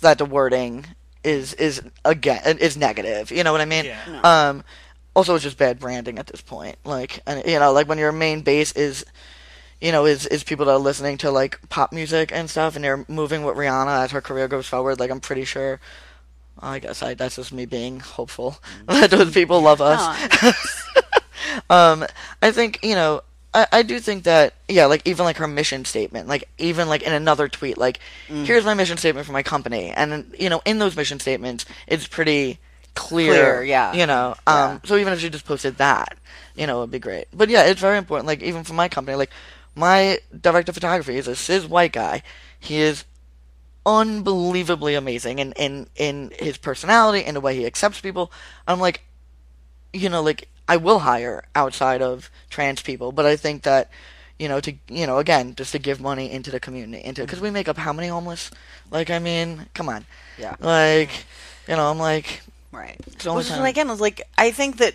[0.00, 0.86] that the wording
[1.22, 3.30] is is again is negative.
[3.30, 3.84] You know what I mean?
[3.84, 4.20] Yeah.
[4.24, 4.64] Um,
[5.14, 6.76] also, it's just bad branding at this point.
[6.84, 9.04] Like, and you know, like when your main base is,
[9.82, 12.84] you know, is is people that are listening to like pop music and stuff, and
[12.84, 15.00] they're moving with Rihanna as her career goes forward.
[15.00, 15.80] Like, I'm pretty sure.
[16.60, 20.00] I guess I, that's just me being hopeful that those people love us.
[21.70, 22.04] um,
[22.40, 25.84] I think you know, I, I do think that yeah, like even like her mission
[25.84, 28.44] statement, like even like in another tweet, like Mm.
[28.46, 32.06] here's my mission statement for my company, and you know, in those mission statements, it's
[32.06, 32.58] pretty
[32.94, 33.92] clear, Clear, yeah.
[33.94, 34.36] you know.
[34.46, 36.16] Um, so even if she just posted that,
[36.54, 37.26] you know, it'd be great.
[37.34, 38.26] But yeah, it's very important.
[38.28, 39.30] Like even for my company, like
[39.74, 42.22] my director of photography is a cis white guy.
[42.58, 43.04] He is
[43.84, 48.30] unbelievably amazing in, in, in his personality and the way he accepts people.
[48.68, 49.02] I'm like,
[49.92, 53.90] you know, like I will hire outside of trans people, but I think that,
[54.38, 57.26] you know, to you know, again, just to give money into the community, into mm-hmm.
[57.26, 58.50] because we make up how many homeless?
[58.90, 60.04] Like, I mean, come on,
[60.38, 60.56] Yeah.
[60.60, 61.10] like,
[61.68, 62.98] you know, I'm like, Right.
[63.18, 64.94] So Which again, like I think that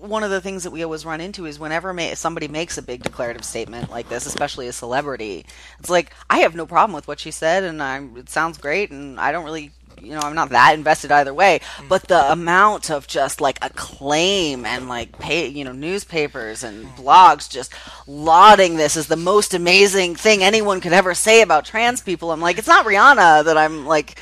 [0.00, 2.82] one of the things that we always run into is whenever ma- somebody makes a
[2.82, 5.44] big declarative statement like this, especially a celebrity,
[5.78, 8.90] it's like I have no problem with what she said, and I it sounds great,
[8.90, 9.72] and I don't really.
[10.00, 11.88] You know, I'm not that invested either way, mm.
[11.88, 16.96] but the amount of just like acclaim and like pay, you know, newspapers and mm.
[16.96, 17.74] blogs just
[18.06, 22.30] lauding this as the most amazing thing anyone could ever say about trans people.
[22.30, 24.20] I'm like, it's not Rihanna that I'm like,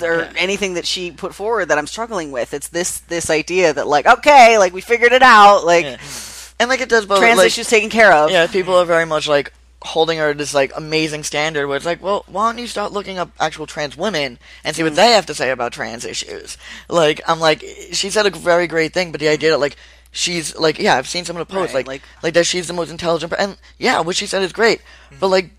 [0.00, 2.54] or anything that she put forward that I'm struggling with.
[2.54, 5.98] It's this this idea that like okay, like we figured it out, like
[6.58, 7.18] and like it does both.
[7.18, 8.30] trans like, issues taken care of.
[8.30, 9.52] Yeah, people are very much like
[9.84, 12.92] holding her to this like amazing standard where it's like, well, why don't you start
[12.92, 14.96] looking up actual trans women and see what mm.
[14.96, 16.56] they have to say about trans issues?
[16.88, 19.76] Like, I'm like, she said a very great thing, but the idea that like
[20.12, 22.68] she's like, yeah, I've seen some of the posts, Right, like, like- like that she's
[22.68, 25.20] the most intelligent, per- and yeah, what she said is great, mm.
[25.20, 25.50] but like.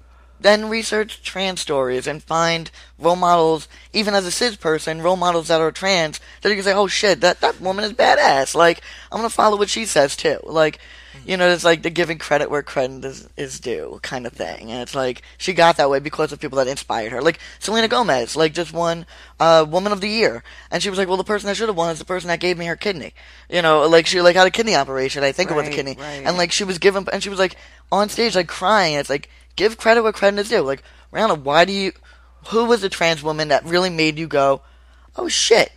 [0.43, 5.47] Then research trans stories and find role models, even as a cis person, role models
[5.47, 8.53] that are trans, that you can say, oh shit, that, that woman is badass.
[8.53, 10.39] Like, I'm gonna follow what she says too.
[10.43, 10.79] Like,
[11.25, 14.71] you know, it's like the giving credit where credit is, is due kind of thing.
[14.71, 17.21] And it's like, she got that way because of people that inspired her.
[17.21, 19.05] Like, Selena Gomez, like, just won,
[19.39, 20.43] uh, Woman of the Year.
[20.71, 22.39] And she was like, well, the person that should have won is the person that
[22.39, 23.13] gave me her kidney.
[23.49, 25.95] You know, like, she, like, had a kidney operation, I think it was a kidney.
[25.99, 26.23] right.
[26.25, 27.55] And, like, she was given, and she was, like,
[27.91, 28.95] on stage, like, crying.
[28.95, 30.61] And it's like, give credit where credit is due.
[30.61, 31.93] Like, Rihanna, why do you,
[32.47, 34.61] who was the trans woman that really made you go,
[35.15, 35.71] oh shit,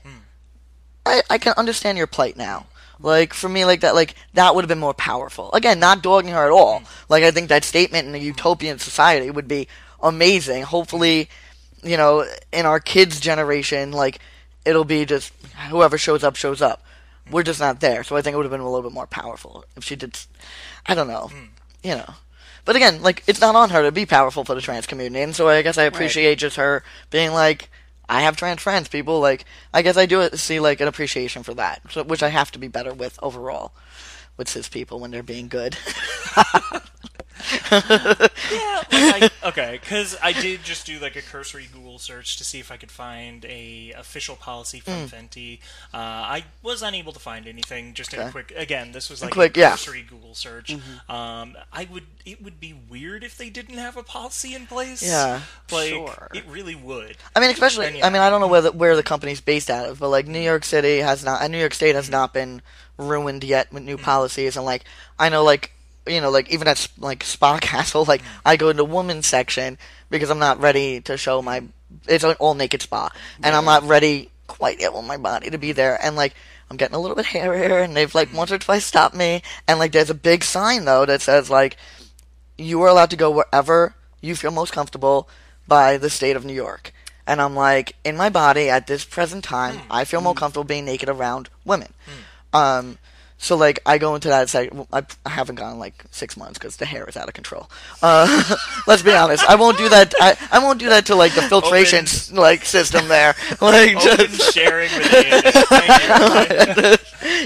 [1.05, 2.67] I, I can understand your plight now.
[2.99, 5.53] Like for me, like that, like that would have been more powerful.
[5.53, 6.83] Again, not dogging her at all.
[7.09, 9.69] Like I think that statement in a utopian society would be
[10.03, 10.63] amazing.
[10.63, 11.29] Hopefully,
[11.83, 14.19] you know, in our kids' generation, like
[14.65, 15.33] it'll be just
[15.69, 16.83] whoever shows up shows up.
[17.31, 19.07] We're just not there, so I think it would have been a little bit more
[19.07, 20.19] powerful if she did.
[20.87, 21.47] I don't know, hmm.
[21.83, 22.15] you know.
[22.65, 25.35] But again, like it's not on her to be powerful for the trans community, and
[25.35, 27.69] so I guess I appreciate just her being like,
[28.09, 29.21] I have trans friends, people.
[29.21, 32.59] Like, I guess I do see like an appreciation for that, which I have to
[32.59, 33.73] be better with overall
[34.37, 35.77] with cis people when they're being good.
[37.73, 42.45] yeah, like I, okay, because I did just do like a cursory Google search to
[42.45, 45.09] see if I could find a official policy from Mm.
[45.09, 45.59] Fenty.
[45.93, 47.93] Uh, I was unable to find anything.
[47.95, 49.71] Just a quick, again, this was A like quick, a yeah.
[49.73, 50.73] cursory Google search.
[51.09, 55.03] Um, I would, it would be weird if they didn't have a policy in place.
[55.07, 55.43] Yeah.
[55.71, 56.29] like Sure.
[56.35, 57.17] it really would.
[57.35, 57.87] I mean, especially.
[57.87, 58.07] And, yeah.
[58.07, 60.27] I mean, I don't know where the, where the company's based out of, but like
[60.27, 62.63] New York City has not, and New York State has not been
[62.97, 64.57] ruined yet with new policies.
[64.57, 64.85] And like,
[65.19, 65.73] I know, like,
[66.07, 69.79] you know, like even at like Spa Castle, like I go to the women's section
[70.11, 71.63] because I'm not ready to show my.
[72.09, 73.11] It's an all naked spa,
[73.43, 75.99] and I'm not ready quite yet with my body to be there.
[76.03, 76.35] And like,
[76.71, 79.43] I'm getting a little bit hairier, and they've like once or twice stopped me.
[79.69, 81.77] And like, there's a big sign though that says like,
[82.59, 85.29] you are allowed to go wherever you feel most comfortable
[85.69, 86.93] by the state of New York.
[87.27, 89.93] And I'm like, in my body at this present time, hmm.
[89.93, 90.39] I feel more hmm.
[90.39, 91.93] comfortable being naked around women.
[92.05, 92.57] Hmm.
[92.57, 92.99] Um,
[93.39, 94.53] so like I go into that.
[94.73, 97.71] Well, I, I haven't gone like six months because the hair is out of control.
[98.03, 98.57] Uh,
[98.87, 99.45] let's be honest.
[99.49, 100.15] I won't do that.
[100.21, 103.35] I, I won't do that to like the filtration s- like system there.
[103.61, 105.13] Like Open just sharing with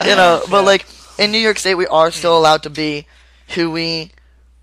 [0.04, 0.10] you.
[0.10, 0.42] you know.
[0.50, 0.86] But like
[1.18, 3.06] in New York State, we are still allowed to be
[3.54, 4.12] who we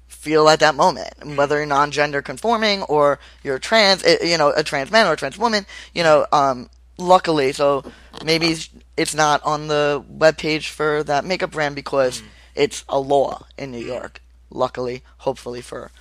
[0.08, 4.64] feel at that moment, whether you're non-gender conforming or you're trans, eh, you know, a
[4.64, 5.66] trans man or a trans woman.
[5.94, 7.84] You know, um, luckily, so
[8.24, 8.56] maybe
[8.96, 12.22] it's not on the webpage for that makeup brand because
[12.56, 14.22] it's a law in New York.
[14.50, 15.92] Luckily, hopefully for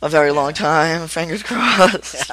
[0.00, 1.06] a very long time.
[1.08, 2.30] Fingers crossed.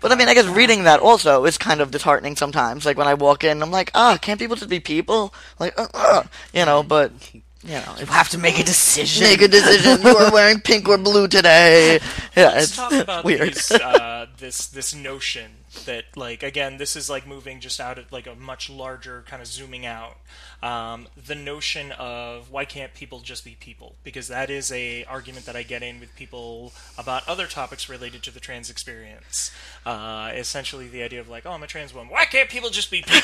[0.00, 2.84] But I mean, I guess reading that also is kind of disheartening sometimes.
[2.84, 5.32] Like when I walk in, I'm like, ah, can't people just be people?
[5.58, 7.10] Like, uh, uh, you know, but
[7.64, 9.24] you know, You have to make a decision.
[9.24, 10.02] make a decision.
[10.02, 12.00] You are wearing pink or blue today.
[12.36, 13.54] Yeah, Let's it's talk about weird.
[13.54, 15.52] these, uh, this this notion
[15.86, 19.40] that like again this is like moving just out of like a much larger kind
[19.40, 20.16] of zooming out
[20.60, 25.46] um, the notion of why can't people just be people because that is a argument
[25.46, 29.52] that I get in with people about other topics related to the trans experience
[29.86, 32.90] uh, essentially the idea of like oh I'm a trans woman why can't people just
[32.90, 33.20] be people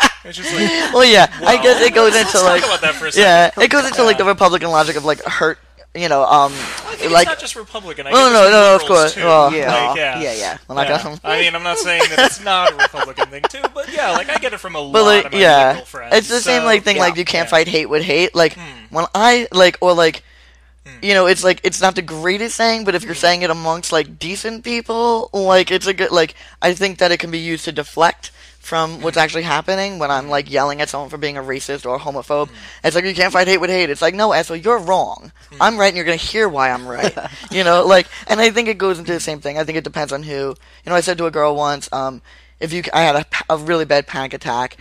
[0.24, 3.06] it's just like well, yeah, I guess it goes let's into like about that for
[3.06, 5.58] a yeah, it goes into like the Republican logic of like hurt.
[5.94, 8.06] You know, um, I think like it's not just Republican.
[8.06, 9.16] I No, no, no, no, of course.
[9.16, 9.72] Well, Yeah.
[9.88, 10.58] Like, yeah, Yeah, yeah.
[10.68, 11.16] Well, I yeah.
[11.24, 14.28] I mean, I'm not saying that it's not a Republican thing too, but yeah, like
[14.28, 16.14] I get it from a But lot like, of my yeah, liberal friends.
[16.14, 16.96] it's the same like thing.
[16.96, 17.50] yeah, like you can't yeah.
[17.50, 18.34] fight hate with hate.
[18.34, 18.94] Like Hmm.
[18.94, 20.22] when I like or like,
[21.00, 23.90] you know, it's like it's not the greatest saying, but if you're saying it amongst
[23.90, 26.34] like decent people, like it's a good like.
[26.60, 28.30] I think that it can be used to deflect
[28.68, 31.96] from what's actually happening when I'm like yelling at someone for being a racist or
[31.96, 32.50] a homophobe.
[32.84, 33.88] It's like you can't fight hate with hate.
[33.88, 35.32] It's like no, asshole, you're wrong.
[35.60, 37.16] I'm right, and you're gonna hear why I'm right.
[37.50, 39.58] you know, like, and I think it goes into the same thing.
[39.58, 40.32] I think it depends on who.
[40.34, 40.56] You
[40.86, 42.20] know, I said to a girl once, um,
[42.60, 44.76] if you, I had a, a really bad panic attack,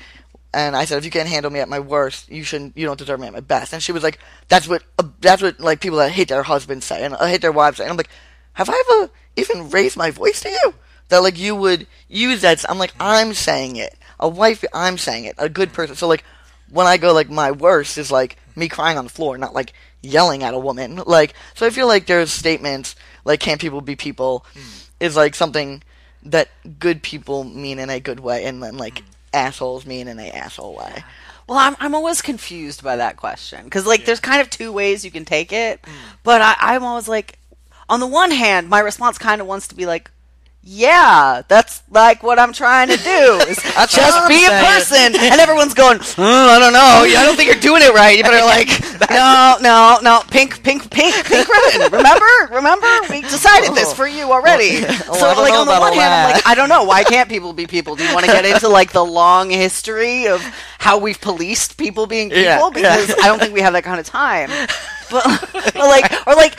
[0.54, 2.98] and I said, if you can't handle me at my worst, you shouldn't, you don't
[2.98, 3.74] deserve me at my best.
[3.74, 6.86] And she was like, that's what, uh, that's what like people that hate their husbands
[6.86, 7.84] say and uh, hate their wives say.
[7.84, 8.10] And I'm like,
[8.54, 10.74] have I ever even raised my voice to you?
[11.10, 12.66] That like you would use that.
[12.70, 13.96] I'm like, I'm saying it.
[14.20, 15.36] A wife, I'm saying it.
[15.38, 15.96] A good person.
[15.96, 16.24] So like,
[16.70, 19.74] when I go like my worst is like me crying on the floor, not like
[20.02, 21.02] yelling at a woman.
[21.06, 22.96] Like, so I feel like there's statements
[23.26, 24.60] like "Can't people be people?" Hmm.
[25.00, 25.84] is like something
[26.24, 26.50] that
[26.80, 29.06] good people mean in a good way, and then like hmm.
[29.34, 31.04] assholes mean in a asshole way.
[31.48, 35.06] Well, I'm I'm always confused by that question because like there's kind of two ways
[35.06, 35.94] you can take it, hmm.
[36.24, 37.40] but I, I'm always like,
[37.88, 40.12] on the one hand, my response kind of wants to be like,
[40.70, 43.56] yeah, that's like what I'm trying to do is
[43.90, 46.80] just be a person, and everyone's going, oh, I don't know,
[47.18, 48.18] I don't think you're doing it right.
[48.18, 48.68] You better like,
[49.10, 51.92] no, no, no, pink, pink, pink, pink ribbon.
[51.94, 54.82] Remember, remember, we decided this for you already.
[54.82, 56.84] Well, so like on the one hand, I'm like, I don't know.
[56.84, 57.96] Why can't people be people?
[57.96, 60.42] Do you want to get into like the long history of
[60.80, 62.44] how we've policed people being people?
[62.44, 62.70] Yeah, yeah.
[62.74, 64.50] because I don't think we have that kind of time.
[65.10, 66.58] But, but like, or like,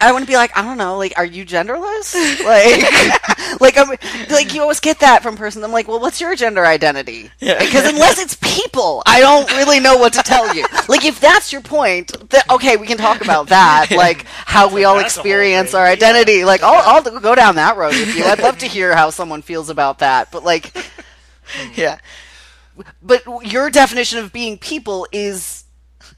[0.00, 2.14] I want to be like, I don't know, like, are you genderless?
[2.44, 3.88] Like, like, I'm,
[4.30, 5.62] like you always get that from person.
[5.62, 7.30] I'm like, well, what's your gender identity?
[7.38, 7.58] Yeah.
[7.58, 10.64] Because unless it's people, I don't really know what to tell you.
[10.88, 13.92] Like, if that's your point, then okay, we can talk about that.
[13.92, 15.92] Like, how we all That's a whole experience our yeah.
[15.92, 16.44] identity.
[16.44, 18.24] Like, I'll, I'll go down that road with you.
[18.24, 20.32] I'd love to hear how someone feels about that.
[20.32, 20.72] But like,
[21.76, 21.98] Yeah,
[23.02, 25.64] but your definition of being people is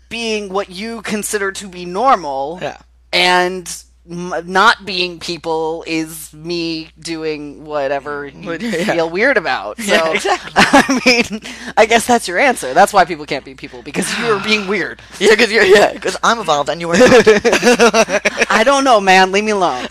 [0.08, 2.78] being what you consider to be normal yeah.
[3.12, 8.84] And not being people is me doing whatever you But, yeah.
[8.94, 9.78] feel weird about.
[9.80, 10.52] So, Yeah, exactly.
[10.56, 11.40] I mean,
[11.76, 12.74] I guess that's your answer.
[12.74, 15.00] That's why people can't be people because you're being weird.
[15.20, 17.10] Yeah, because you're yeah, because I'm evolved and you were not.
[18.50, 19.30] I don't know, man.
[19.30, 19.86] Leave me alone.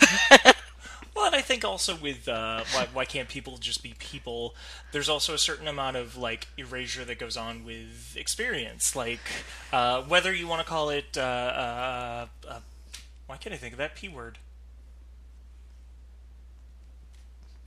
[1.14, 4.54] Well, and I think also with uh, why, why can't people just be people?
[4.92, 9.20] There's also a certain amount of like erasure that goes on with experience, like
[9.72, 11.16] uh, whether you want to call it.
[11.16, 12.60] Uh, uh, uh,
[13.26, 14.38] why can't I think of that p word?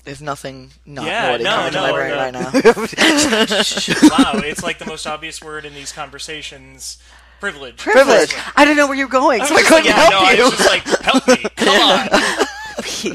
[0.03, 2.17] There's nothing not Yeah, naughty no, coming to my brain no.
[2.17, 2.51] right now.
[4.33, 6.99] wow, it's like the most obvious word in these conversations.
[7.39, 7.77] Privilege.
[7.77, 8.31] Privilege.
[8.33, 10.35] What- I didn't know where you're going, I so I couldn't yeah, help no, I
[10.35, 12.07] was just like, help me, come on.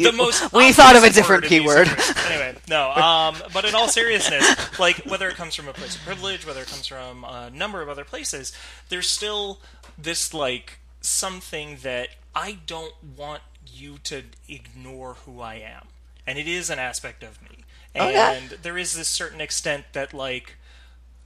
[0.02, 1.86] the most we thought of a different P word.
[2.26, 2.90] Anyway, no.
[2.90, 6.60] Um, but in all seriousness, like whether it comes from a place of privilege, whether
[6.62, 8.52] it comes from a number of other places,
[8.88, 9.60] there's still
[9.96, 15.88] this like something that I don't want you to ignore who I am,
[16.26, 17.64] and it is an aspect of me.
[17.96, 18.08] Oh.
[18.08, 20.56] And there is this certain extent that like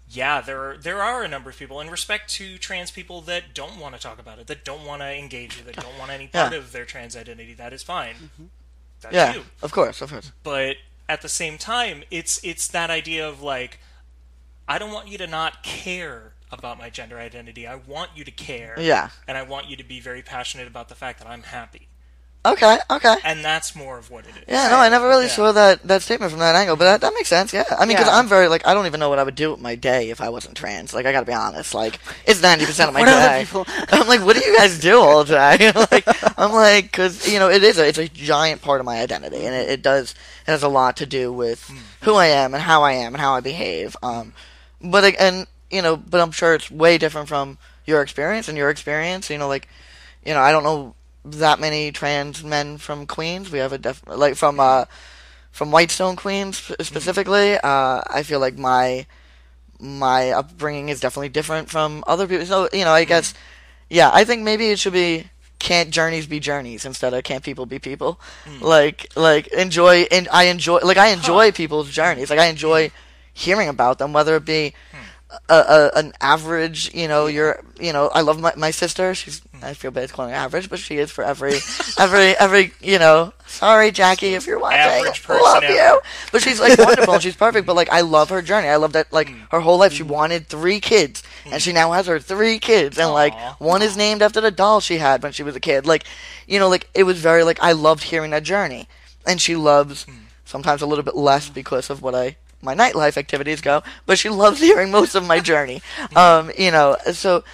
[0.08, 3.54] yeah, there are there are a number of people in respect to trans people that
[3.54, 5.98] don't want to talk about it, that don't want to engage with it, that don't
[5.98, 6.58] want any part Yeah.
[6.58, 7.54] of their trans identity.
[7.54, 8.14] That is fine.
[8.14, 8.44] Mm-hmm.
[9.00, 9.44] That's yeah, you.
[9.62, 10.32] of course, of course.
[10.42, 10.76] But
[11.08, 13.78] at the same time, it's it's that idea of like
[14.68, 17.66] I don't want you to not care about my gender identity.
[17.66, 18.74] I want you to care.
[18.78, 19.10] Yeah.
[19.28, 21.88] And I want you to be very passionate about the fact that I'm happy.
[22.46, 23.16] Okay, okay.
[23.24, 24.44] And that's more of what it is.
[24.46, 25.30] Yeah, no, I never really Yeah.
[25.30, 27.64] saw that, that statement from that angle, but that, that makes sense, yeah.
[27.70, 28.18] I mean, because Yeah.
[28.18, 30.20] I'm very, like, I don't even know what I would do with my day if
[30.20, 30.92] I wasn't trans.
[30.92, 31.72] Like, I gotta be honest.
[31.72, 33.44] Like, it's 90% of my What day.
[33.46, 35.72] people- I'm like, what do you guys do all day?
[35.90, 36.04] like,
[36.38, 39.46] I'm like, because, you know, it is a, it's a giant part of my identity,
[39.46, 40.10] and it, it does,
[40.46, 41.70] it has a lot to do with
[42.02, 43.96] who I am and how I am and how I behave.
[44.02, 44.34] Um,
[44.82, 48.56] but, like, and, you know, but I'm sure it's way different from your experience and
[48.56, 49.68] your experience, you know, like,
[50.24, 50.94] you know, I don't know
[51.24, 53.50] that many trans men from Queens.
[53.50, 54.84] We have a def- like from uh
[55.50, 57.56] from Whitestone, Queens sp- specifically.
[57.58, 59.06] Uh, I feel like my
[59.80, 62.46] my upbringing is definitely different from other people.
[62.46, 63.34] So you know, I guess
[63.90, 65.24] yeah, I think maybe it should be
[65.58, 68.20] can't journeys be journeys instead of can't people be people.
[68.60, 72.30] Like like enjoy and I enjoy like I enjoy people's journeys.
[72.30, 72.90] Like I enjoy
[73.32, 74.74] hearing about them, whether it be
[75.48, 79.14] a, a an average, you know, you're, you know, I love my, my sister.
[79.14, 79.62] She's, mm.
[79.62, 81.54] I feel bad calling her average, but she is for every,
[81.98, 85.72] every, every, you know, sorry, Jackie, if you're watching, Average person love ever.
[85.72, 86.00] you.
[86.32, 88.68] But she's like wonderful and she's perfect, but like, I love her journey.
[88.68, 89.38] I love that, like, mm.
[89.50, 90.08] her whole life she mm.
[90.08, 94.22] wanted three kids and she now has her three kids and like, one is named
[94.22, 95.86] after the doll she had when she was a kid.
[95.86, 96.04] Like,
[96.46, 98.88] you know, like, it was very, like, I loved hearing that journey.
[99.26, 100.06] And she loves,
[100.44, 104.28] sometimes a little bit less because of what I my nightlife activities go, but she
[104.28, 105.82] loves hearing most of my journey.
[106.16, 107.44] Um, you know, so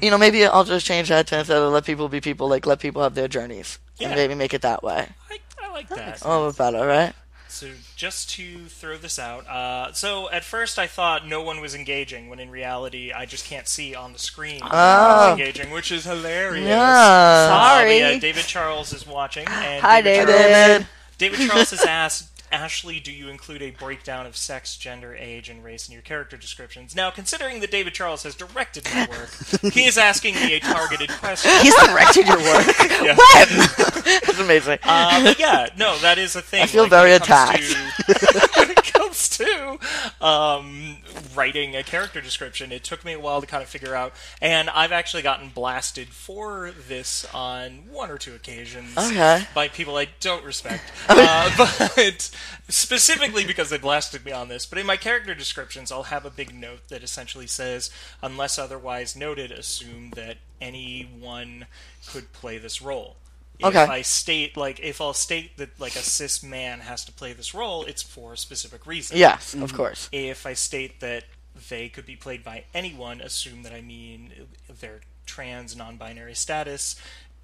[0.00, 2.66] you know, maybe I'll just change that to instead of let people be people, like
[2.66, 3.78] let people have their journeys.
[3.98, 4.08] Yeah.
[4.08, 5.08] And maybe make it that way.
[5.28, 6.24] I, I like that.
[6.24, 7.12] A little bit better, right?
[7.50, 7.66] So
[7.96, 12.28] just to throw this out, uh, so at first I thought no one was engaging,
[12.28, 15.32] when in reality I just can't see on the screen Oh.
[15.32, 16.68] engaging, which is hilarious.
[16.68, 16.80] Yeah.
[16.80, 17.98] Uh, Sorry.
[17.98, 19.48] yeah, David Charles is watching.
[19.48, 20.26] And Hi, David.
[20.26, 20.52] David.
[20.52, 20.84] Charles,
[21.16, 22.37] David Charles has asked.
[22.50, 26.36] Ashley, do you include a breakdown of sex, gender, age, and race in your character
[26.36, 26.94] descriptions?
[26.94, 31.10] Now, considering that David Charles has directed my work, he is asking me a targeted
[31.10, 31.50] question.
[31.62, 32.66] He's directed your work.
[32.98, 33.16] Yeah.
[33.20, 34.78] It's amazing.
[34.82, 36.62] Uh, but yeah, no, that is a thing.
[36.62, 37.58] I feel like, very attacked.
[37.62, 39.78] to- when it comes to
[40.20, 40.96] um,
[41.34, 44.68] writing a character description, it took me a while to kind of figure out, and
[44.70, 49.44] I've actually gotten blasted for this on one or two occasions Okay.
[49.54, 51.50] by people I don't respect, uh,
[51.96, 52.30] but
[52.68, 54.66] specifically because they blasted me on this.
[54.66, 57.90] But in my character descriptions, I'll have a big note that essentially says,
[58.22, 61.66] "Unless otherwise noted, assume that anyone
[62.06, 63.16] could play this role."
[63.62, 63.82] Okay.
[63.82, 67.32] If I state like if I'll state that like a cis man has to play
[67.32, 69.16] this role, it's for a specific reason.
[69.16, 69.76] yes, of mm-hmm.
[69.76, 70.08] course.
[70.12, 71.24] If I state that
[71.68, 74.32] they could be played by anyone, assume that I mean
[74.80, 76.96] their trans, non-binary status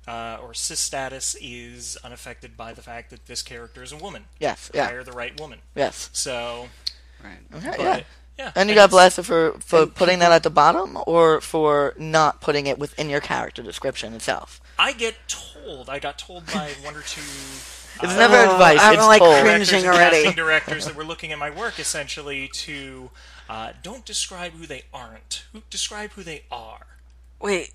[0.06, 4.24] uh, or cis status is unaffected by the fact that this character is a woman.
[4.38, 4.86] Yes, yeah.
[4.86, 5.60] Hire the right woman.
[5.74, 6.10] Yes.
[6.12, 6.68] So,
[7.24, 7.38] Right.
[7.54, 8.00] Okay, but, yeah.
[8.38, 8.52] yeah.
[8.54, 12.66] And you got blasted for, for putting that at the bottom or for not putting
[12.66, 14.60] it within your character description itself?
[14.78, 15.88] I get told.
[15.88, 17.22] I got told by one or two.
[17.22, 19.40] It's uh, never advice, I'm, it's like, told.
[19.40, 20.16] cringing already.
[20.16, 23.10] casting directors that were looking at my work essentially to
[23.48, 25.44] uh, don't describe who they aren't.
[25.70, 26.86] Describe who they are.
[27.40, 27.72] Wait,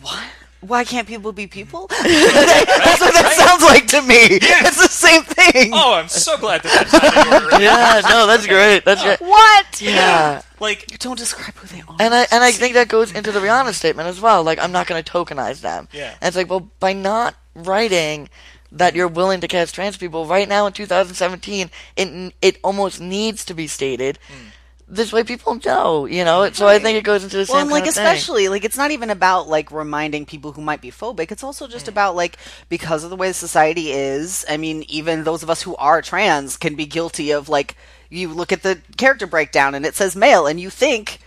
[0.00, 0.24] what?
[0.60, 1.86] Why can't people be people?
[1.90, 4.38] That's what that sounds like to me.
[4.40, 5.72] It's the same thing.
[5.74, 7.62] Oh, I'm so glad that that's how they were.
[7.62, 8.82] Yeah, no, that's great.
[8.84, 9.20] That's great.
[9.34, 9.82] What?
[9.82, 10.40] Yeah.
[10.60, 11.96] Like You don't describe who they are.
[12.00, 14.42] And I and I think that goes into the Rihanna statement as well.
[14.42, 15.88] Like I'm not going to tokenize them.
[15.92, 16.14] Yeah.
[16.22, 18.30] And it's like, well, by not writing
[18.72, 23.44] that you're willing to cast trans people right now in 2017, it it almost needs
[23.44, 24.18] to be stated.
[24.28, 24.48] Hmm.
[24.86, 26.50] This way, people know, you know.
[26.52, 28.04] So I think it goes into the well, same and like kind of thing.
[28.04, 31.32] especially like it's not even about like reminding people who might be phobic.
[31.32, 31.90] It's also just mm.
[31.90, 32.36] about like
[32.68, 34.44] because of the way society is.
[34.48, 37.76] I mean, even those of us who are trans can be guilty of like
[38.10, 41.18] you look at the character breakdown and it says male, and you think.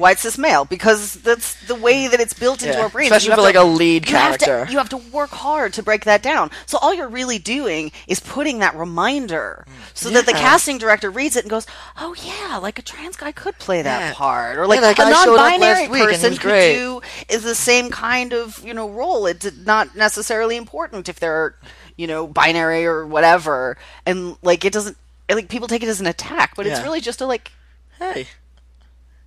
[0.00, 0.64] Why it's this male?
[0.64, 3.12] Because that's the way that it's built into Yeah, our brains.
[3.12, 4.72] especially You have for, to- like, a lead you have to- character.
[4.72, 6.50] you have to work hard to break that down.
[6.66, 11.36] So all you're really doing is putting that reminder, so that the casting director reads
[11.36, 11.66] it and goes,
[11.98, 14.14] "Oh yeah, like a trans guy could play that Yeah.
[14.14, 15.26] part," or like a guy showed up last
[15.60, 19.26] non-binary week and he person could do is the same kind of you know role.
[19.26, 21.54] It's not necessarily important if they're
[21.96, 23.76] you know binary or whatever,
[24.06, 24.96] and like it doesn't
[25.30, 27.52] like people take it as an attack, but it's really just a like
[27.98, 28.26] Hey.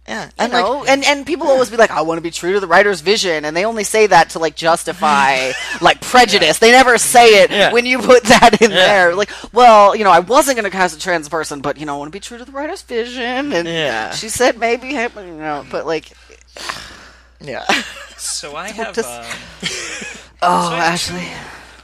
[0.08, 0.26] Yeah.
[0.26, 2.54] you And know, like, and and people always be like, I want to be true
[2.54, 5.52] to the writer's vision, and they only say that to like justify
[5.82, 6.60] like prejudice.
[6.60, 7.72] They never say it Yeah.
[7.72, 9.16] when you put that in there.
[9.16, 11.96] Like, well, you know, I wasn't going to cast a trans person, but you know,
[11.96, 14.12] I want to be true to the writer's vision, and Yeah.
[14.12, 16.12] she said maybe, you know, but like,
[17.42, 17.66] yeah.
[18.18, 19.26] so, I have just- um,
[20.42, 21.28] oh, So I have Ashley,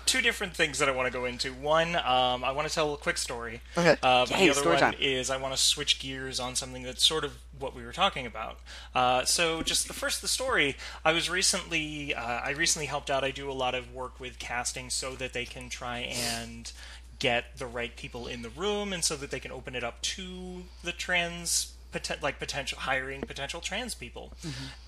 [0.06, 1.54] two different things that I want to go into.
[1.54, 3.62] One, um, I want to tell a quick story.
[3.78, 3.92] Okay.
[4.02, 4.96] Uh, but Yay, the other story one time.
[5.00, 8.26] is I want to switch gears on something that's sort of what we were talking
[8.26, 8.60] about.
[8.96, 10.76] Uh, so, just the first, the story.
[11.04, 13.24] I was recently, uh, I recently helped out.
[13.24, 16.72] I do a lot of work with casting so that they can try and
[17.20, 20.02] get the right people in the room, and so that they can open it up
[20.02, 24.32] to the trans, poten- like potential hiring potential trans people.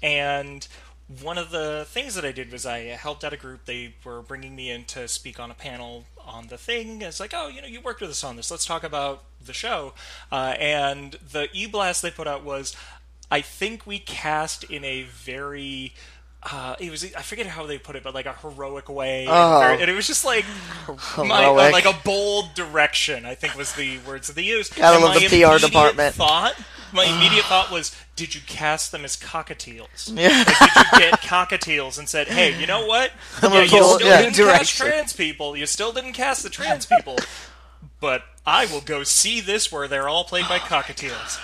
[0.01, 0.65] And
[1.21, 3.65] one of the things that I did was I helped out a group.
[3.65, 7.01] They were bringing me in to speak on a panel on the thing.
[7.01, 8.49] It's like, oh, you know, you worked with us on this.
[8.49, 9.93] Let's talk about the show.
[10.31, 12.75] Uh, and the e blast they put out was,
[13.29, 15.93] I think we cast in a very.
[16.43, 19.61] Uh, it was I forget how they put it, but like a heroic way, Oh.
[19.61, 20.43] and, and it was just like
[21.17, 23.27] my, uh, like a bold direction.
[23.27, 24.73] I think was the words that they used.
[24.79, 26.15] And love my the PR department.
[26.15, 26.55] Thought
[26.93, 30.11] my immediate thought was, did you cast them as cockatiels?
[30.17, 30.29] Yeah.
[30.29, 33.11] Like, did you get cockatiels and said, hey, you know what?
[33.43, 34.21] Yeah, you still yeah.
[34.23, 35.55] didn't cast trans people.
[35.55, 37.17] You still didn't cast the trans people.
[37.99, 41.39] But I will go see this where they're all played by cockatiels.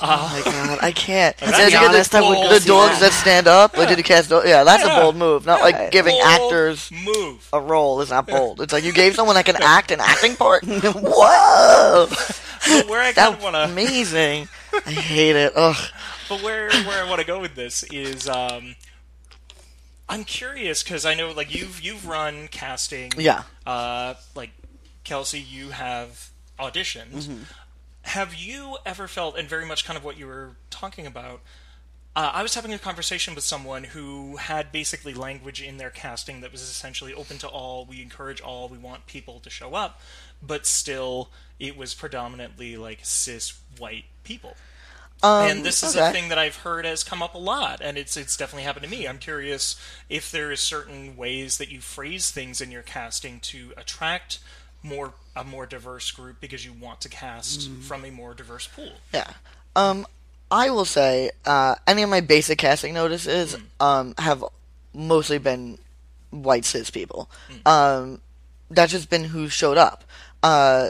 [0.00, 1.34] Oh my god, I can't.
[1.42, 3.12] Yeah, you the honest, I would the, the dogs that.
[3.12, 3.76] stand up.
[3.76, 4.28] Like, did you cast?
[4.28, 4.96] do- Yeah, that's Yeah.
[4.96, 5.44] a bold move.
[5.44, 7.48] Not like giving Bold actors move.
[7.52, 8.60] a role is not bold.
[8.60, 10.62] It's like you gave someone that can act an acting part.
[10.66, 14.48] Whoa, But where I that's want to amazing.
[14.86, 15.52] I hate it.
[15.56, 15.76] Ugh.
[16.28, 18.76] But where where I want to go with this is, um,
[20.08, 23.10] I'm curious because I know like you've you've run casting.
[23.16, 23.42] Yeah.
[23.66, 24.50] Uh, like
[25.04, 27.26] Kelsey, you have auditions.
[27.26, 27.42] Mm-hmm.
[28.02, 31.40] Have you ever felt, and very much kind of what you were talking about?
[32.16, 36.40] Uh, I was having a conversation with someone who had basically language in their casting
[36.40, 37.84] that was essentially open to all.
[37.84, 38.68] We encourage all.
[38.68, 40.00] We want people to show up,
[40.42, 41.30] but still,
[41.60, 44.56] it was predominantly like cis white people
[45.22, 46.10] Um, and this is okay.
[46.10, 48.84] a thing that I've heard has come up a lot, and it's it's definitely happened
[48.84, 49.06] to me.
[49.08, 49.74] I'm curious
[50.08, 54.38] if there is certain ways that you phrase things in your casting to attract
[54.82, 57.82] more a more diverse group because you want to cast Mm.
[57.82, 58.92] from a more diverse pool.
[59.14, 59.30] Yeah.
[59.76, 60.06] Um,
[60.50, 64.42] I will say, uh, any of my basic casting notices, um, have
[64.92, 65.78] mostly been
[66.30, 67.30] white cis people.
[67.66, 68.20] Um,
[68.70, 70.02] that's just been who showed up.
[70.42, 70.88] Uh,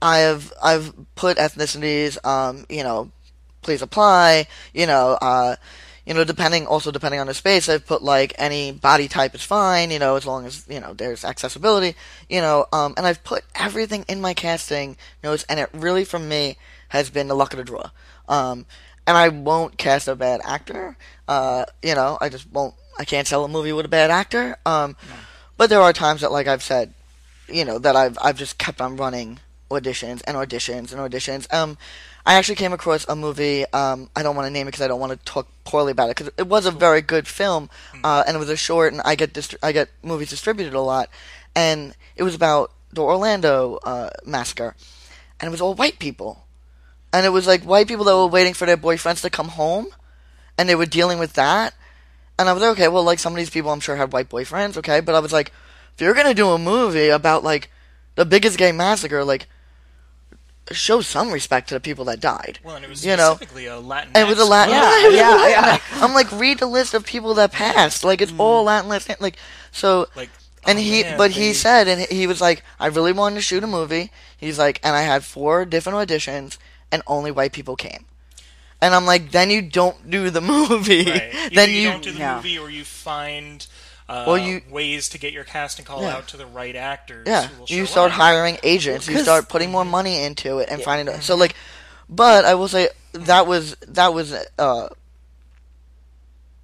[0.00, 3.10] I have, I've put ethnicities, um, you know,
[3.62, 5.56] please apply, you know, uh,
[6.06, 9.42] you know, depending, also depending on the space, I've put like any body type is
[9.42, 11.96] fine, you know, as long as, you know, there's accessibility,
[12.28, 16.18] you know, um, and I've put everything in my casting notes, and it really, for
[16.18, 16.56] me,
[16.88, 17.90] has been the luck of the draw.
[18.28, 18.66] Um,
[19.06, 20.96] and I won't cast a bad actor,
[21.26, 24.56] uh, you know, I just won't, I can't sell a movie with a bad actor,
[24.66, 24.96] um,
[25.56, 26.92] but there are times that, like I've said,
[27.48, 29.40] you know, that I've, I've just kept on running
[29.70, 31.52] auditions and auditions and auditions.
[31.52, 31.76] Um,
[32.26, 33.66] I actually came across a movie.
[33.72, 36.10] Um, I don't want to name it because I don't want to talk poorly about
[36.10, 37.68] it because it was a very good film,
[38.02, 38.92] uh, and it was a short.
[38.92, 41.10] And I get distri- I get movies distributed a lot,
[41.54, 44.74] and it was about the Orlando uh, massacre,
[45.38, 46.46] and it was all white people,
[47.12, 49.88] and it was like white people that were waiting for their boyfriends to come home,
[50.56, 51.74] and they were dealing with that,
[52.38, 54.30] and I was like, okay, well, like some of these people, I'm sure had white
[54.30, 55.52] boyfriends, okay, but I was like,
[55.94, 57.70] if you're gonna do a movie about like
[58.14, 59.46] the biggest gay massacre, like
[60.72, 62.58] show some respect to the people that died.
[62.64, 64.12] Well, and it was you know, specifically a Latin.
[64.14, 64.74] and it was a Latin.
[64.74, 65.78] Yeah, yeah, yeah.
[65.92, 68.04] I'm like, read the list of people that passed.
[68.04, 68.66] Like it's all mm.
[68.66, 69.10] Latin list.
[69.20, 69.36] Like
[69.72, 70.08] so.
[70.16, 70.30] Like,
[70.66, 73.42] and oh, he, man, but he said, and he was like, I really wanted to
[73.42, 74.10] shoot a movie.
[74.36, 76.56] He's like, and I had four different auditions,
[76.90, 78.06] and only white people came.
[78.80, 81.04] And I'm like, then you don't do the movie.
[81.04, 81.50] Right.
[81.54, 82.36] Then you, you, don't do the yeah.
[82.36, 83.66] movie, or you find
[84.08, 86.16] uh, Well, you- ways to get your casting call Yeah.
[86.16, 87.24] out to the right actors.
[87.26, 88.16] Yeah, who will you show start up.
[88.18, 89.08] hiring agents.
[89.08, 91.20] You start putting more money into it and finding.
[91.20, 91.54] So like,
[92.08, 94.88] but I will say that was that was uh.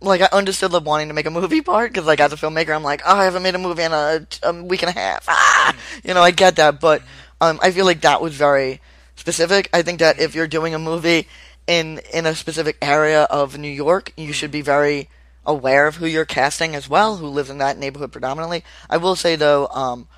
[0.02, 2.74] Like I understood the wanting to make a movie part because like as a filmmaker
[2.74, 5.24] I'm like oh I haven't made a movie in a, a week and a half
[5.28, 5.76] ah!
[6.02, 7.02] you know I get that but
[7.40, 8.80] um I feel like that was very
[9.16, 11.28] specific I think that if you're doing a movie
[11.66, 15.10] in in a specific area of New York you should be very
[15.50, 19.16] aware of who you're casting as well who lives in that neighborhood predominantly I will
[19.16, 20.08] say though um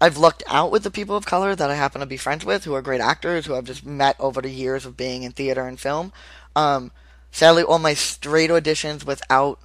[0.00, 2.64] I've lucked out with the people of color that I happen to be friends with,
[2.64, 5.66] who are great actors, who I've just met over the years of being in theater
[5.66, 6.12] and film.
[6.54, 6.90] Um,
[7.30, 9.60] sadly, all my straight auditions without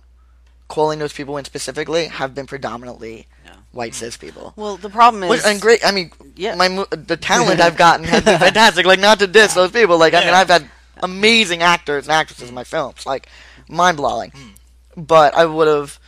[0.69, 3.27] calling those people in specifically have been predominantly
[3.71, 4.53] white cis people.
[4.55, 6.55] Well, the problem is, Which, and great, I mean, Yeah.
[6.55, 8.85] my the talent I've gotten has been fantastic.
[8.85, 9.97] Like, not to diss those people.
[9.97, 10.69] Like, I mean, I've had
[11.03, 13.05] amazing actors and actresses in my films.
[13.05, 13.27] Like,
[13.67, 14.31] mind blowing.
[14.31, 14.49] Hmm.
[14.99, 15.99] But I would have,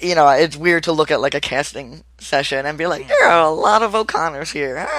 [0.00, 3.28] you know, it's weird to look at like a casting session and be like, there
[3.28, 4.86] are a lot of O'Connors here.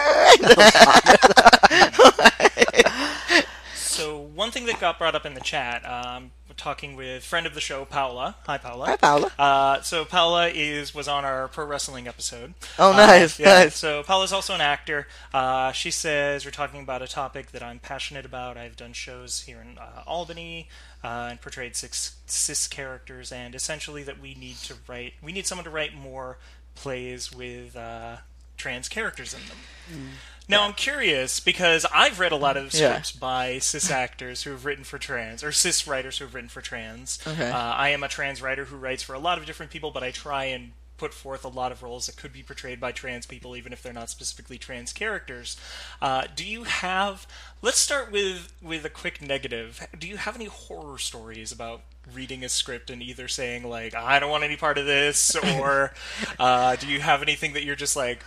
[3.73, 7.53] So one thing that got brought up in the chat, um, talking with friend of
[7.53, 8.35] the show, Paula.
[8.47, 8.85] Hi, Paula.
[8.87, 9.31] Hi, Paula.
[9.37, 12.53] Uh, so Paula is was on our pro wrestling episode.
[12.79, 13.75] Oh, Uh, nice, yeah, nice.
[13.75, 15.07] So Paula's also an actor.
[15.33, 18.57] Uh, she says we're talking about a topic that I'm passionate about.
[18.57, 20.67] I've done shows here in uh, Albany
[21.03, 25.13] uh, and portrayed six cis characters, and essentially that we need to write.
[25.21, 26.37] We need someone to write more
[26.75, 28.17] plays with uh,
[28.57, 30.09] trans characters in them.
[30.47, 32.93] Now I'm curious because I've read a lot of Yeah.
[33.01, 36.49] scripts by cis actors who have written for trans or cis writers who have written
[36.49, 37.19] for trans.
[37.25, 37.49] Okay.
[37.49, 40.03] Uh, I am a trans writer who writes for a lot of different people, but
[40.03, 40.71] I try and
[41.01, 43.81] put forth a lot of roles that could be portrayed by trans people, even if
[43.81, 45.57] they're not specifically trans characters.
[45.99, 47.25] Uh, do you have?
[47.63, 49.87] Let's start with with a quick negative.
[49.97, 51.81] Do you have any horror stories about?
[52.15, 55.93] Reading a script and either saying like I don't want any part of this, or
[56.39, 58.23] uh, do you have anything that you're just like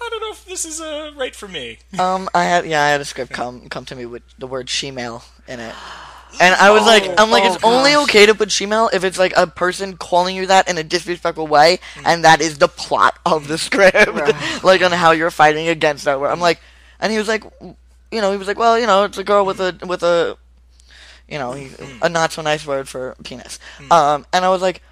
[0.00, 1.78] I don't know if this is uh, right for me.
[1.98, 4.68] Um, I had yeah, I had a script come come to me with the word
[4.68, 5.74] shemale in it,
[6.40, 9.18] and I was like, I'm like, oh, it's only okay to put shemale if it's
[9.18, 12.02] like a person calling you that in a disrespectful way, mm.
[12.06, 13.96] and that is the plot of the script,
[14.64, 16.30] like on how you're fighting against that word.
[16.30, 16.60] I'm like,
[17.00, 19.44] and he was like, you know, he was like, well, you know, it's a girl
[19.44, 20.36] with a with a,
[21.28, 21.98] you know, he, mm.
[22.02, 23.90] a not so nice word for penis, mm.
[23.90, 24.82] um, and I was like.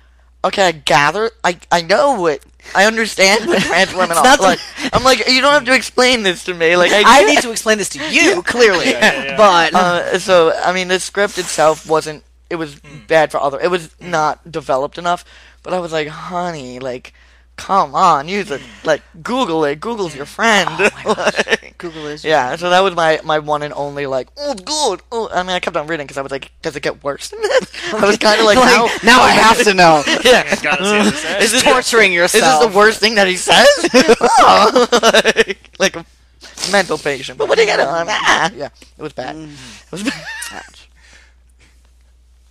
[0.45, 1.33] Okay, I gather.
[1.43, 2.41] I I know what.
[2.75, 4.25] I understand what trans women are.
[4.25, 4.61] not the- Like,
[4.93, 6.77] I'm like, you don't have to explain this to me.
[6.77, 10.89] Like, I, I need to explain this to you clearly, but uh, so I mean,
[10.89, 12.23] the script itself wasn't.
[12.49, 12.77] It was
[13.09, 13.59] bad for other.
[13.61, 15.25] It was not developed enough.
[15.63, 17.13] But I was like, honey, like,
[17.57, 18.61] come on, use it.
[18.85, 19.81] Like, Google it.
[19.81, 20.69] Google's your friend.
[21.07, 22.25] Like, Google is.
[22.25, 22.57] yeah.
[22.57, 25.03] So that was my my one and only like, oh, good.
[25.13, 27.29] Oh, I mean, I kept on reading because I was like, does it get worse
[27.29, 27.71] than this?
[27.93, 30.03] I was kind of like, Like, how, now I have to know.
[30.25, 30.55] yeah.
[30.63, 31.45] Gotta see what it says.
[31.45, 33.69] Is this Torturing Is this the worst thing that he says?
[34.21, 34.89] oh,
[35.37, 36.05] like, like a
[36.73, 37.37] mental patient.
[37.39, 37.85] But what are you gonna?
[37.89, 39.37] Ah, yeah, it was bad.
[39.37, 40.65] It was bad.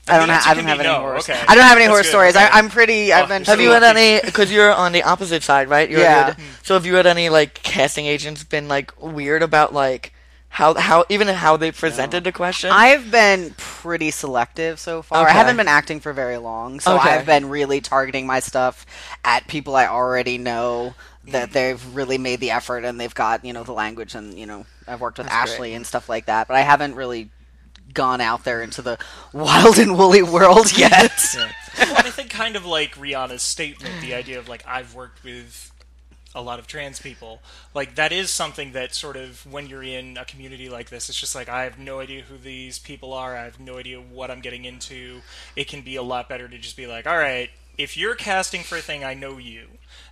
[0.08, 1.18] I don't, ha- I don't have any no, horror.
[1.18, 1.34] okay.
[1.48, 2.36] I don't have any That's horror good, stories.
[2.36, 2.46] okay.
[2.46, 3.12] I, I'm pretty.
[3.12, 3.44] I've been.
[3.46, 4.22] Have you had any?
[4.24, 5.90] Because you're on the opposite side, right?
[5.90, 6.28] You're, Yeah.
[6.38, 10.14] you're- so have you had any like casting agents been like weird about like
[10.50, 12.70] how how even how they presented the question?
[12.72, 15.24] I've been pretty selective so far.
[15.24, 15.32] Okay.
[15.32, 17.10] I haven't been acting for very long, so Okay.
[17.10, 18.86] I've been really targeting my stuff
[19.24, 20.94] at people I already know
[21.30, 21.54] that mm.
[21.54, 24.68] they've really made the effort and they've got you know the language and you know
[24.88, 25.74] I've worked with That's Ashley great.
[25.78, 27.32] and stuff like that, but I haven't really
[27.96, 29.00] gone out there into the
[29.34, 31.12] wild and woolly world yet.
[31.36, 35.72] well, I think kind of like Rihanna's statement, the idea of like I've worked with
[36.36, 37.42] a lot of trans people,
[37.74, 41.20] like that is something that sort of when you're in a community like this, it's
[41.20, 43.36] just like I have no idea who these people are.
[43.36, 45.22] I have no idea what I'm getting into.
[45.56, 48.64] It can be a lot better to just be like, all right, if you're casting
[48.64, 49.68] for a thing, I know you.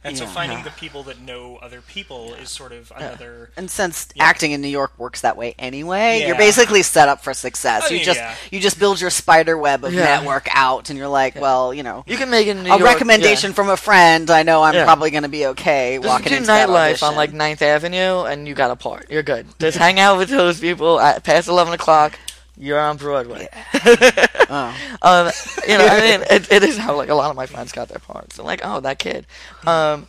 [0.05, 0.31] And so Yeah.
[0.31, 3.51] finding the people that know other people is sort of another.
[3.55, 4.25] And since Yeah.
[4.25, 6.27] acting in New York works that way anyway, Yeah.
[6.27, 7.83] you're basically set up for success.
[7.87, 8.35] Oh, you yeah, just yeah.
[8.51, 10.03] you just build your spider web of Yeah.
[10.03, 12.81] network out, and you're like, well, you know, you can make it New a York,
[12.81, 13.55] recommendation yeah.
[13.55, 14.29] from a friend.
[14.29, 14.83] I know I'm Yeah.
[14.83, 17.07] probably going to be okay Just walking do into that nightlife audition.
[17.07, 19.09] on like 9th Avenue, and you got a part.
[19.09, 19.47] You're good.
[19.59, 22.19] Just hang out with those people at past eleven o'clock.
[22.57, 23.49] You're on Broadway.
[24.55, 24.75] Oh.
[25.01, 25.31] um,
[25.67, 27.87] you know, I mean, it, it is how like a lot of my friends got
[27.87, 28.37] their parts.
[28.37, 29.25] I'm like, oh, that kid.
[29.65, 30.05] Um,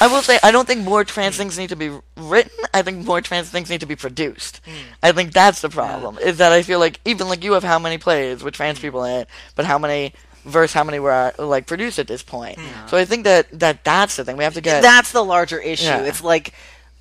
[0.00, 2.64] I will say, I don't think more trans things need to be written.
[2.72, 4.60] I think more trans things need to be produced.
[5.02, 6.18] I think that's the problem.
[6.18, 9.04] Is that I feel like even like you have how many plays with trans people
[9.04, 10.14] in it, but how many
[10.44, 12.58] versus how many were like produced at this point.
[12.86, 14.82] So I think that that that's the thing we have to get.
[14.82, 15.84] That's the larger issue.
[15.84, 16.04] Yeah.
[16.04, 16.54] It's like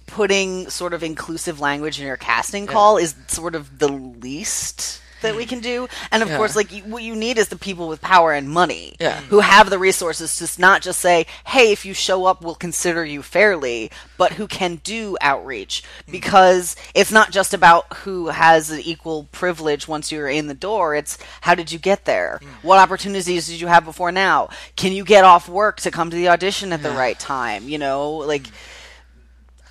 [0.07, 5.35] putting sort of inclusive language in your casting call is sort of the least that
[5.35, 5.87] we can do.
[6.11, 6.37] And of Yeah.
[6.37, 9.19] course, like you, what you need is the people with power and money Yeah.
[9.29, 13.03] who have the resources to not just say, "Hey, if you show up, we'll consider
[13.03, 16.11] you fairly," but who can do outreach mm-hmm.
[16.11, 20.95] because it's not just about who has an equal privilege once you're in the door.
[20.95, 22.39] It's how did you get there?
[22.43, 22.47] Mm.
[22.61, 24.49] What opportunities did you have before now?
[24.75, 27.67] Can you get off work to come to the audition at the right time?
[27.67, 28.51] You know, like mm.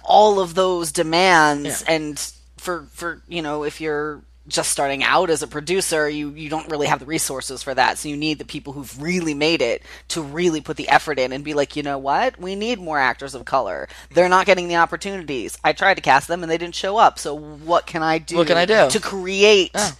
[0.07, 2.19] All of those demands and
[2.57, 6.71] for for you know if you're just starting out as a producer you you don't
[6.71, 9.83] really have the resources for that so you need the people who've really made it
[10.07, 12.97] to really put the effort in and be like you know what we need more
[12.97, 16.59] actors of color they're not getting the opportunities i tried to cast them and they
[16.59, 18.89] didn't show up so what can i do What can I do?
[18.89, 19.91] to create Yeah.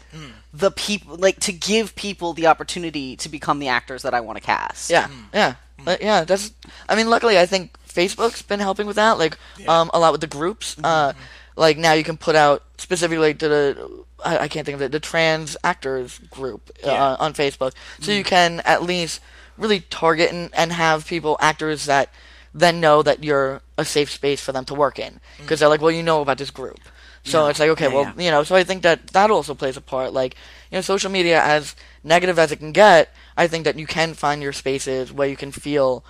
[0.55, 4.39] the people like to give people the opportunity to become the actors that i want
[4.39, 5.55] to cast Yeah, yeah,
[6.01, 6.25] yeah.
[6.25, 6.53] That's.
[6.89, 9.19] I mean, luckily, I think Facebook's been helping with that.
[9.19, 10.77] Like, um, a lot with the groups.
[10.83, 11.13] Uh,
[11.57, 14.05] like now you can put out specifically to the.
[14.25, 14.93] I, I can't think of it.
[14.93, 19.21] The trans actors group uh, on Facebook, so you can at least
[19.57, 22.11] really target and, and have people actors that
[22.53, 25.81] then know that you're a safe space for them to work in because they're like,
[25.81, 26.79] well, you know about this group.
[27.25, 27.47] So No.
[27.49, 29.81] it's like, okay, Yeah, well, you know, so I think that that also plays a
[29.81, 30.13] part.
[30.13, 30.37] Like,
[30.71, 31.75] you know, social media, as
[32.05, 35.37] negative as it can get, I think that you can find your spaces where you
[35.37, 36.05] can feel,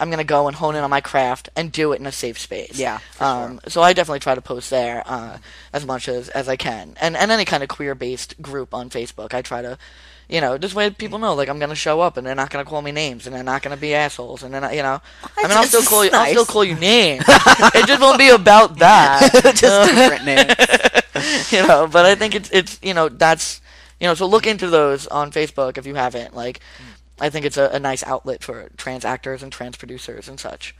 [0.00, 2.12] I'm going to go and hone in on my craft and do it in a
[2.12, 2.78] safe space.
[2.78, 5.38] Yeah, um, So I definitely try to post there uh,
[5.72, 6.96] as much as, as I can.
[7.00, 9.78] And, and any kind of queer based group on Facebook, I try to.
[10.28, 12.64] You know, this way people know, like I'm gonna show up, and they're not gonna
[12.64, 15.00] call me names, and they're not gonna be assholes, and then you know,
[15.36, 17.24] I mean, I'll still call you, I'll still call you names.
[17.28, 19.28] it just won't be about that.
[19.56, 21.50] Just different names.
[21.50, 23.60] you know, but I think it's it's you know that's
[23.98, 26.36] you know so look into those on Facebook if you haven't.
[26.36, 26.60] Like,
[27.20, 30.74] I think it's a, a nice outlet for trans actors and trans producers and such.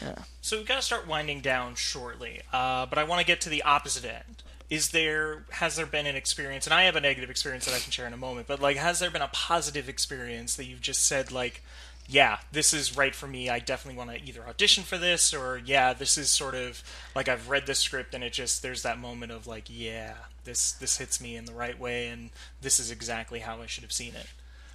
[0.00, 0.16] Yeah.
[0.40, 3.48] So we've got to start winding down shortly, uh, but I want to get to
[3.48, 4.42] the opposite end.
[4.68, 7.78] Is there has there been an experience, and I have a negative experience that I
[7.78, 10.80] can share in a moment, but like, has there been a positive experience that you've
[10.80, 11.62] just said like,
[12.08, 13.48] yeah, this is right for me.
[13.48, 16.82] I definitely want to either audition for this, or yeah, this is sort of
[17.14, 20.14] like I've read the script and it just there's that moment of like, yeah,
[20.44, 23.84] this this hits me in the right way, and this is exactly how I should
[23.84, 24.26] have seen it.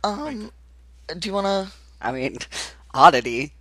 [0.03, 0.51] Um,
[1.17, 1.71] do you want to?
[2.01, 2.37] I mean,
[2.93, 3.53] oddity.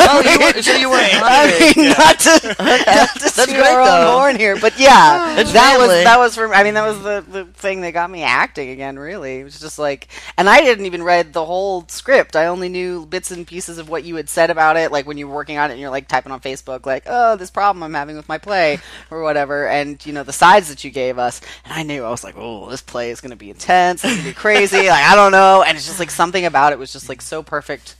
[0.00, 0.96] Oh, you were, so you were.
[1.00, 4.12] I mean, not to, not to That's great, our own though.
[4.18, 6.52] horn here, but yeah, It's that was that was for.
[6.52, 8.98] I mean, that was the, the thing that got me acting again.
[8.98, 12.36] Really, it was just like, and I didn't even read the whole script.
[12.36, 15.16] I only knew bits and pieces of what you had said about it, like when
[15.18, 17.82] you were working on it and you're like typing on Facebook, like, oh, this problem
[17.82, 18.78] I'm having with my play
[19.10, 22.10] or whatever, and you know the sides that you gave us, and I knew I
[22.10, 24.88] was like, oh, this play is going to be intense, it's going to be crazy,
[24.88, 27.42] like I don't know, and it's just like something about it was just like so
[27.42, 27.94] perfect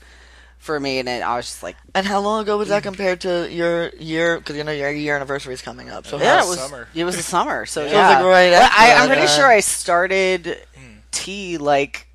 [0.59, 1.77] for me, and it, I was just like.
[1.95, 2.87] And how long ago was that mm.
[2.87, 4.39] compared to your year?
[4.39, 6.07] Because you know your year anniversary is coming up.
[6.07, 6.89] So yeah, it was summer.
[6.95, 7.65] it was the summer.
[7.67, 10.99] So it yeah, was like right after I, I'm pretty sure I started hmm.
[11.11, 12.08] tea like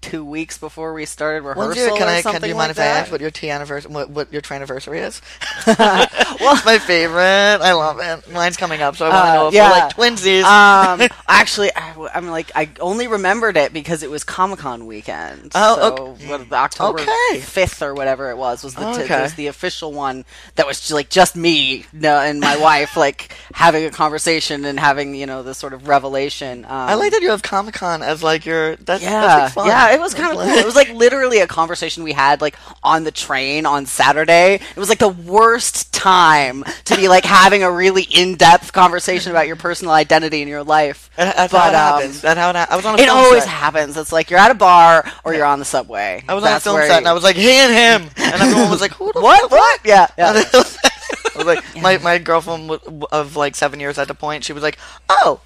[0.00, 1.96] two weeks before we started rehearsal.
[1.96, 2.14] Can I?
[2.14, 4.32] Can, something do you like mind if I ask what your tea anniversary, what, what
[4.32, 5.20] your anniversary is?
[5.66, 5.76] well,
[6.54, 7.20] it's my favorite.
[7.60, 8.30] I love it.
[8.32, 9.70] Mine's coming up, so I want to Uh, know if yeah.
[9.70, 10.44] we're like twinsies.
[10.44, 15.52] um, actually, I, am like I only remembered it because it was Comic Con weekend.
[15.54, 16.28] Oh, so okay.
[16.28, 17.40] what, the October Okay.
[17.40, 19.22] fifth or whatever it was was the t- Okay.
[19.22, 20.24] was the official one
[20.56, 24.80] that was just, like just me no, and my wife like having a conversation and
[24.80, 26.64] having you know this sort of revelation.
[26.64, 28.76] Um, I like that you have Comic Con as like your.
[28.76, 29.66] That's, yeah, that's like fun.
[29.90, 30.48] Yeah, it was kind of cool.
[30.48, 34.54] It was like literally a conversation we had like on the train on Saturday.
[34.54, 39.46] It was like the worst time to be like having a really in-depth conversation about
[39.46, 41.10] your personal identity in your life.
[41.16, 42.20] That- That's But, how it um, happens.
[42.20, 42.72] That's how it happened.
[42.72, 43.50] I was on a It always set.
[43.50, 43.96] happens.
[43.96, 46.22] It's like you're at a bar or you're on the subway.
[46.28, 48.10] I was on a That's film set you- and I was like, he and him,
[48.16, 49.50] and everyone was like, who the what?
[49.50, 49.80] What?
[49.84, 50.42] Yeah, yeah.
[50.52, 54.52] I was like, my, my girlfriend w- of like seven years at the point, she
[54.52, 54.78] was like,
[55.08, 55.40] oh,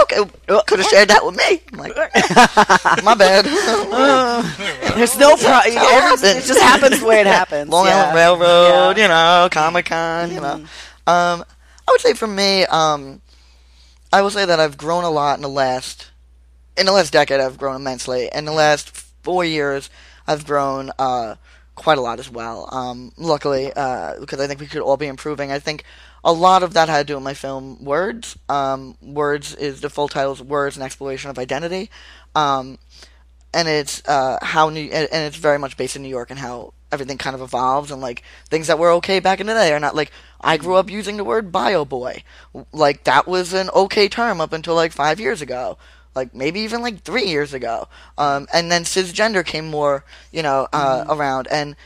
[0.00, 0.16] okay,
[0.66, 1.60] could have shared that with me.
[1.72, 1.96] I'm like,
[3.04, 3.44] my bad.
[4.96, 5.74] There's no problem.
[5.74, 7.70] It just happens the way it happens.
[7.70, 7.96] Long yeah.
[7.96, 8.90] Island Railroad, Yeah.
[8.92, 8.98] Mm-hmm.
[9.00, 10.54] you know, Comic Con, you know.
[11.06, 11.44] Um,
[11.86, 13.20] I would say for me, um,
[14.12, 16.10] I will say that I've grown a lot in the last,
[16.76, 17.40] in the last decade.
[17.40, 18.28] I've grown immensely.
[18.32, 18.90] In the last
[19.22, 19.90] four years,
[20.26, 21.36] I've grown uh,
[21.74, 22.68] quite a lot as well.
[22.72, 25.50] Um, luckily, uh, because I think we could all be improving.
[25.50, 25.84] I think
[26.24, 28.38] a lot of that had to do with my film Words.
[28.48, 31.90] Um, Words is the full title is Words: An Exploration of Identity.
[32.34, 32.78] Um,
[33.54, 36.74] and it's uh, how New and, it's very much based in New York and how
[36.90, 39.80] everything kind of evolves and like things that were okay back in the day are
[39.80, 42.22] not like I grew up using the word bio boy.
[42.72, 45.78] Like that was an okay term up until like five years ago.
[46.14, 47.88] Like maybe even like three years ago.
[48.18, 51.48] Um, and then cisgender came more you know uh, around.
[51.50, 51.76] And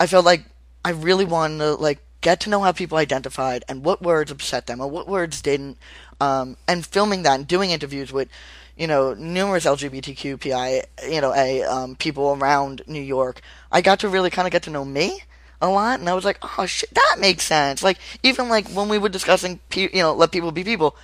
[0.00, 0.44] I felt like
[0.84, 4.66] I really wanted to like get to know how people identified and what words upset
[4.66, 5.76] them or what words didn't
[6.20, 8.28] um, and filming that and doing interviews with
[8.76, 14.08] you know numerous LGBTQPI you know a um, people around New York I got to
[14.08, 15.22] really kind of get to know me
[15.60, 17.82] a lot and I was like oh shit that makes sense.
[17.82, 20.96] Like even like when we were discussing pe- you know let people be people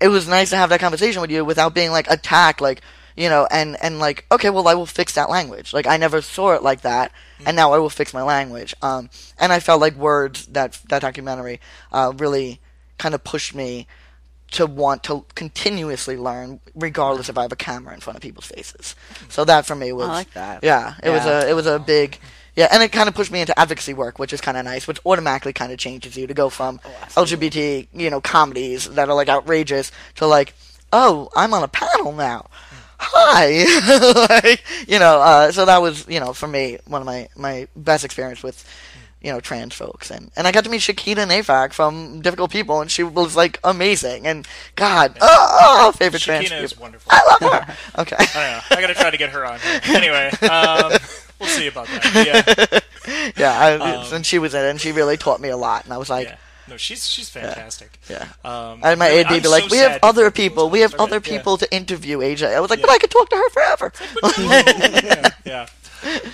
[0.00, 2.80] it was nice to have that conversation with you without being like attacked like
[3.18, 5.74] you know and and like okay well i will fix that language.
[5.74, 7.12] Like i never saw it like that
[7.44, 8.74] and now i will fix my language.
[8.80, 11.60] Um and i felt like words that that documentary
[11.92, 12.60] uh really
[12.96, 13.86] kind of pushed me
[14.52, 18.46] to want to continuously learn regardless if i have a camera in front of people's
[18.46, 18.94] faces.
[19.28, 20.62] So that for me was like that.
[20.62, 22.18] yeah it was a it was a big
[22.58, 24.88] yeah, and it kind of pushed me into advocacy work, which is kind of nice,
[24.88, 26.80] which automatically kind of changes you to go from
[27.14, 30.54] LGBT, you know, comedies that are like outrageous to like,
[30.92, 32.48] oh, I'm on a panel now.
[33.10, 35.20] Hi, like, you know.
[35.20, 38.64] Uh, so that was, you know, for me, one of my my best experience with,
[39.22, 42.80] you know, trans folks, and and I got to meet Shakina Nafack from Difficult People,
[42.80, 44.46] and she was like amazing, and
[44.76, 46.48] God, oh, oh, favorite trans.
[46.48, 46.82] Shakina is people.
[46.82, 47.10] wonderful.
[47.12, 47.76] I love her.
[48.02, 48.16] Okay.
[48.18, 48.62] I.
[48.70, 49.58] I gotta try to get her on.
[49.60, 49.80] Here.
[49.96, 50.92] Anyway, um,
[51.40, 52.82] we'll see about that.
[53.06, 53.30] Yeah.
[53.36, 55.84] yeah, I, Um, and she was in it, and she really taught me a lot.
[55.84, 56.36] And I was like, Yeah.
[56.68, 57.98] No, she's she's fantastic.
[58.08, 58.28] Yeah.
[58.44, 60.70] Um, I had my AD be like, so "We have other people.
[60.70, 61.36] We have Okay, other yeah.
[61.36, 63.92] people to interview AJ." I was like, "But I could talk to her forever."
[64.38, 65.66] yeah, yeah.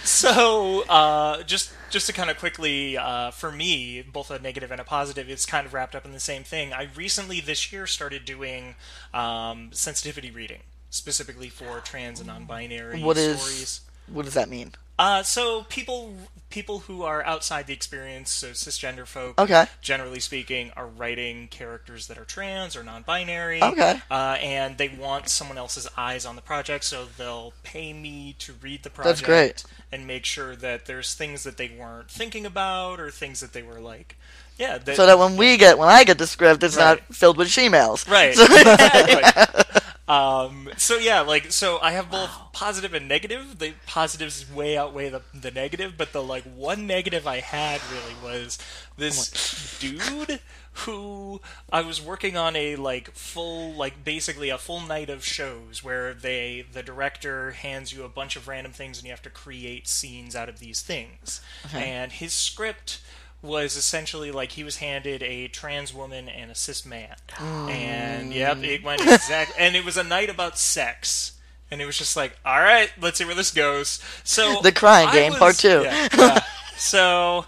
[0.03, 4.81] So, uh, just just to kind of quickly, uh, for me, both a negative and
[4.81, 6.73] a positive, it's kind of wrapped up in the same thing.
[6.73, 8.75] I recently this year started doing
[9.15, 10.61] um, sensitivity reading,
[10.91, 13.41] specifically for trans and non-binary What is?
[13.41, 13.81] stories.
[14.09, 14.73] What does that mean?
[14.99, 16.15] Uh, so people
[16.51, 19.67] people who are outside the experience, so cisgender folk, Okay.
[19.81, 23.61] generally speaking, are writing characters that are trans or non-binary.
[23.61, 24.01] Okay.
[24.09, 28.53] Uh, and they want someone else's eyes on the project, so they'll pay me to
[28.63, 29.17] read the project.
[29.19, 29.65] That's great.
[29.91, 33.63] and make sure that there's things that they weren't thinking about or things that they
[33.63, 34.17] were like,
[34.57, 34.79] yeah.
[34.79, 37.01] That, so that when we get when I get the script, it's Right.
[37.01, 38.09] not filled with she-males.
[38.09, 38.33] Right.
[38.37, 39.81] So- exactly.
[40.07, 43.59] Um, so yeah, like so I have both positive and negative.
[43.59, 48.15] The positives way outweigh the the negative, but the like one negative I had really
[48.23, 48.59] was
[48.99, 50.41] this dude
[50.79, 51.41] who
[51.73, 56.13] I was working on a like full like basically a full night of shows where
[56.13, 59.89] they the director hands you a bunch of random things and you have to create
[59.89, 61.41] scenes out of these things.
[61.67, 61.91] Okay.
[61.91, 63.01] And his script
[63.45, 67.15] was essentially like he was handed a trans woman and a cis man.
[67.37, 67.71] Mm.
[67.71, 71.33] And yep, it went exactly and it was a night about sex.
[71.71, 74.01] And it was just like, all right, let's see where this goes.
[74.23, 75.83] So The crying I game, was- part two.
[75.83, 76.45] yeah, yeah.
[76.77, 77.47] So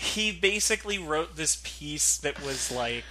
[0.00, 3.04] he basically wrote this piece that was like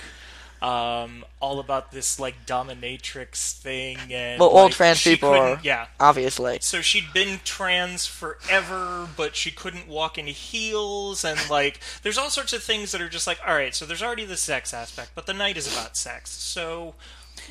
[0.65, 5.85] um, all about this like dominatrix thing and Well, like, trans people are, yeah.
[5.99, 6.57] obviously.
[6.61, 12.31] so she'd been trans forever but she couldn't walk in heels and like there's all
[12.31, 15.11] sorts of things that are just like all right so there's already the sex aspect
[15.13, 16.31] but the night is about sex.
[16.31, 16.95] So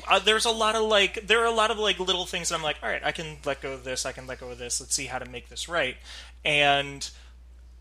[0.09, 2.55] uh, there's a lot of like there are a lot of like little things that
[2.55, 4.57] I'm like all right I can let go of this I can let go of
[4.57, 5.95] this let's see how to make this right.
[6.43, 7.09] And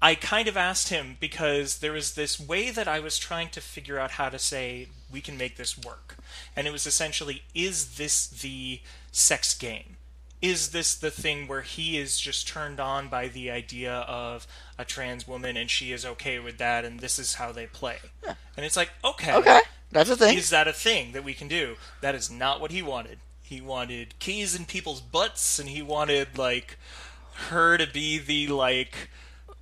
[0.05, 3.61] I kind of asked him because there was this way that I was trying to
[3.63, 6.19] figure out how to say we can make this work.
[6.55, 8.81] And it was essentially is this the
[9.13, 9.97] sex game?
[10.43, 14.47] Is this the thing where he is just turned on by the idea of
[14.79, 17.97] a trans woman and she is okay with that and this is how they play?
[18.27, 19.33] And it's like, okay.
[19.33, 20.37] Okay, that's a thing.
[20.37, 21.77] Is that a thing that we can do?
[22.03, 23.21] That is not what he wanted.
[23.43, 26.77] He wanted keys in people's butts and he wanted like
[27.49, 29.09] her to be the like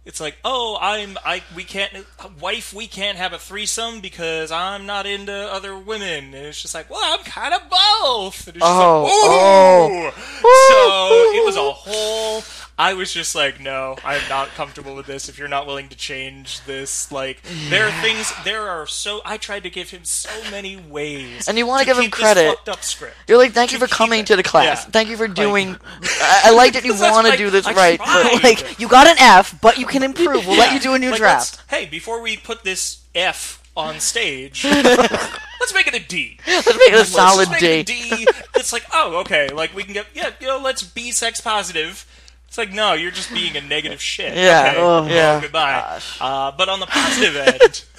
[0.04, 1.92] it's like oh i'm i we can't
[2.40, 6.24] wife we can't have a threesome because i'm not into other women.
[6.24, 8.46] And it's just like well i'm kind of both.
[8.48, 10.12] And it's just Oh, like, oh.
[10.44, 11.32] oh.
[11.32, 12.42] So it was a whole
[12.82, 15.96] i was just like no i'm not comfortable with this if you're not willing to
[15.96, 20.30] change this like there are things there are so i tried to give him so
[20.50, 22.48] many ways And you want to give him credit.
[22.56, 24.84] fucked up script You're like, thank you for coming to the class.
[24.84, 24.90] Yeah.
[24.90, 25.76] Thank you for doing.
[26.02, 27.98] I, I like that you want to like- do this I right.
[27.98, 30.46] But like you got an F, but you can improve.
[30.46, 31.62] We'll let you do a new Like, draft.
[31.70, 36.38] Hey, before we put this F on stage, let's make it a D.
[36.46, 37.66] Let's make it a Let's solid make D.
[37.66, 38.26] it a D.
[38.56, 42.06] It's like, oh, okay, like we can get, yeah, you know, let's be sex positive.
[42.52, 44.34] It's like, no, you're just being a negative shit.
[44.36, 45.40] Yeah, Okay, oh, yeah.
[45.40, 46.00] Goodbye.
[46.20, 47.84] Uh, but on the positive end.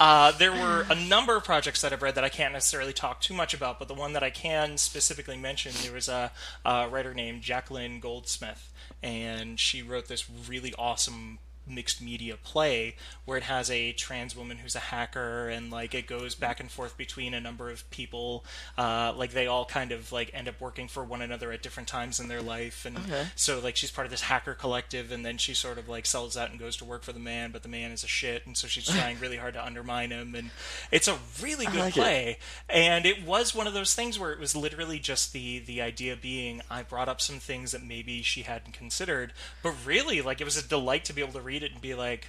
[0.00, 3.20] Uh, there were a number of projects that I've read that I can't necessarily talk
[3.20, 6.30] too much about, but the one that I can specifically mention, there was a,
[6.64, 12.94] a writer named Jacqueline Goldsmith, and she wrote this really awesome mixed media play
[13.24, 16.70] where it has a trans woman who's a hacker and like it goes back and
[16.70, 18.44] forth between a number of people
[18.76, 21.88] uh, like they all kind of like end up working for one another at different
[21.88, 23.26] times in their life and Okay.
[23.36, 26.36] so like she's part of this hacker collective and then she sort of like sells
[26.36, 28.56] out and goes to work for the man but the man is a shit and
[28.56, 30.50] so she's trying really hard to undermine him and
[30.90, 32.00] it's a really good like it.
[32.00, 32.38] play
[32.68, 36.16] and it was one of those things where it was literally just the the idea
[36.16, 40.44] being I brought up some things that maybe she hadn't considered but really like it
[40.44, 42.28] was a delight to be able to read it and be like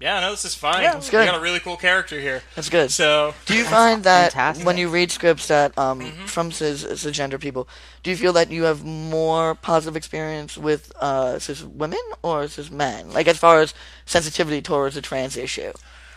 [0.00, 2.68] yeah no this is fine Yeah, it's we got a really cool character here That's
[2.68, 2.90] good.
[2.90, 4.66] so do you find that fantastic.
[4.66, 6.24] when you read scripts that um, Mm-hmm.
[6.26, 7.68] from cis cisgender people,
[8.02, 12.68] do you feel that you have more positive experience with uh, cis women or cis
[12.70, 13.12] men?
[13.12, 13.74] Like as far as
[14.04, 15.72] sensitivity towards the trans issue.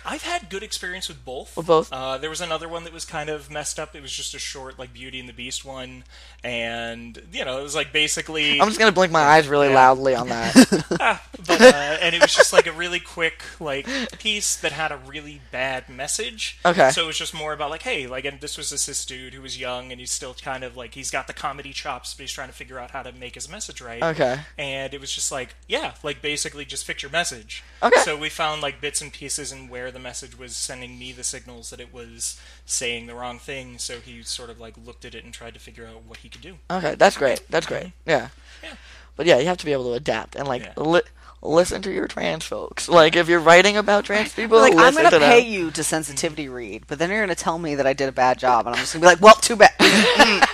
[0.06, 1.58] I've had good experience with both.
[1.58, 1.92] With both?
[1.92, 3.96] Uh, there was another one that was kind of messed up.
[3.96, 6.04] It was just a short, like Beauty and the Beast one,
[6.44, 8.60] and you know, it was like basically.
[8.62, 9.76] I'm just gonna blink my eyes really Yeah.
[9.76, 10.56] loudly on that.
[11.00, 13.88] Ah, but uh, and it was just like a really quick like
[14.20, 16.58] piece that had a really bad message.
[16.66, 16.90] Okay.
[16.92, 19.34] So it was just more about like, hey, like, and this was a cis dude
[19.34, 22.22] who was young and he's still kind of like he's got the comedy chops, but
[22.22, 24.02] he's trying to figure out how to make his message right.
[24.02, 24.40] Okay.
[24.58, 27.64] And it was just like, yeah, like basically just fix your message.
[27.84, 28.00] Okay.
[28.02, 31.24] So we found like bits and pieces and where the message was sending me the
[31.24, 33.78] signals that it was saying the wrong thing.
[33.80, 36.28] So he sort of like looked at it and tried to figure out what he
[36.30, 36.58] could do.
[36.70, 37.42] Okay, that's great.
[37.50, 37.86] That's great.
[37.86, 38.10] Mm-hmm.
[38.10, 38.28] Yeah.
[38.62, 38.74] Yeah.
[39.16, 40.74] But yeah, you have to be able to adapt and like Yeah.
[40.76, 41.02] li-
[41.42, 42.90] listen to your trans folks.
[42.90, 45.32] Like if you're writing about trans people, like I'm gonna to them.
[45.32, 48.12] pay you to sensitivity read, but then you're gonna tell me that I did a
[48.12, 49.72] bad job, and I'm just gonna be like, well, too bad.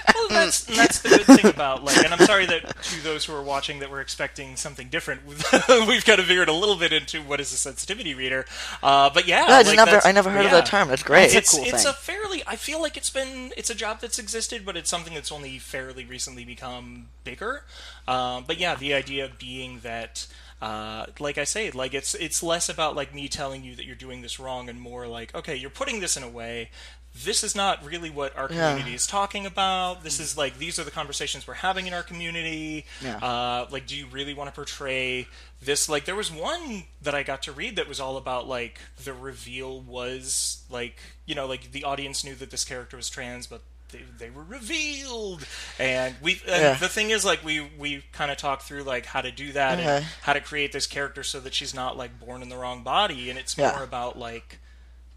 [0.46, 3.34] that's, and that's the good thing about like, and I'm sorry that to those who
[3.34, 7.22] are watching that were expecting something different, we've kind of veered a little bit into
[7.22, 8.46] what is a sensitivity reader.
[8.84, 10.88] Uh, but yeah, Yeah, I like, never- I never heard of that term.
[10.88, 11.26] That's great.
[11.26, 11.90] It's, That's a cool it's thing.
[11.90, 12.44] a fairly.
[12.48, 13.52] I feel like it's been.
[13.56, 17.64] It's a job that's existed, but it's something that's only fairly recently become bigger.
[18.08, 20.28] Um, but yeah, the idea being that.
[20.62, 23.96] Uh, like I say, like it's it's less about like me telling you that you're
[23.96, 26.70] doing this wrong and more like, okay, you're putting this in a way.
[27.14, 28.70] This is not really what our Yeah.
[28.70, 30.04] community is talking about.
[30.04, 32.86] This is like these are the conversations we're having in our community.
[33.02, 33.18] Yeah.
[33.18, 35.28] Uh, like, do you really want to portray
[35.62, 35.90] this?
[35.90, 39.14] Like, there was one that I got to read that was all about like the
[39.14, 43.62] reveal was like you know like the audience knew that this character was trans, but
[43.90, 45.46] they, they were revealed.
[45.78, 46.74] And we and Yeah.
[46.76, 49.80] the thing is like we we kind of talked through like how to do that
[49.82, 52.84] and how to create this character so that she's not like born in the wrong
[52.84, 53.72] body, and it's Yeah.
[53.74, 54.60] more about like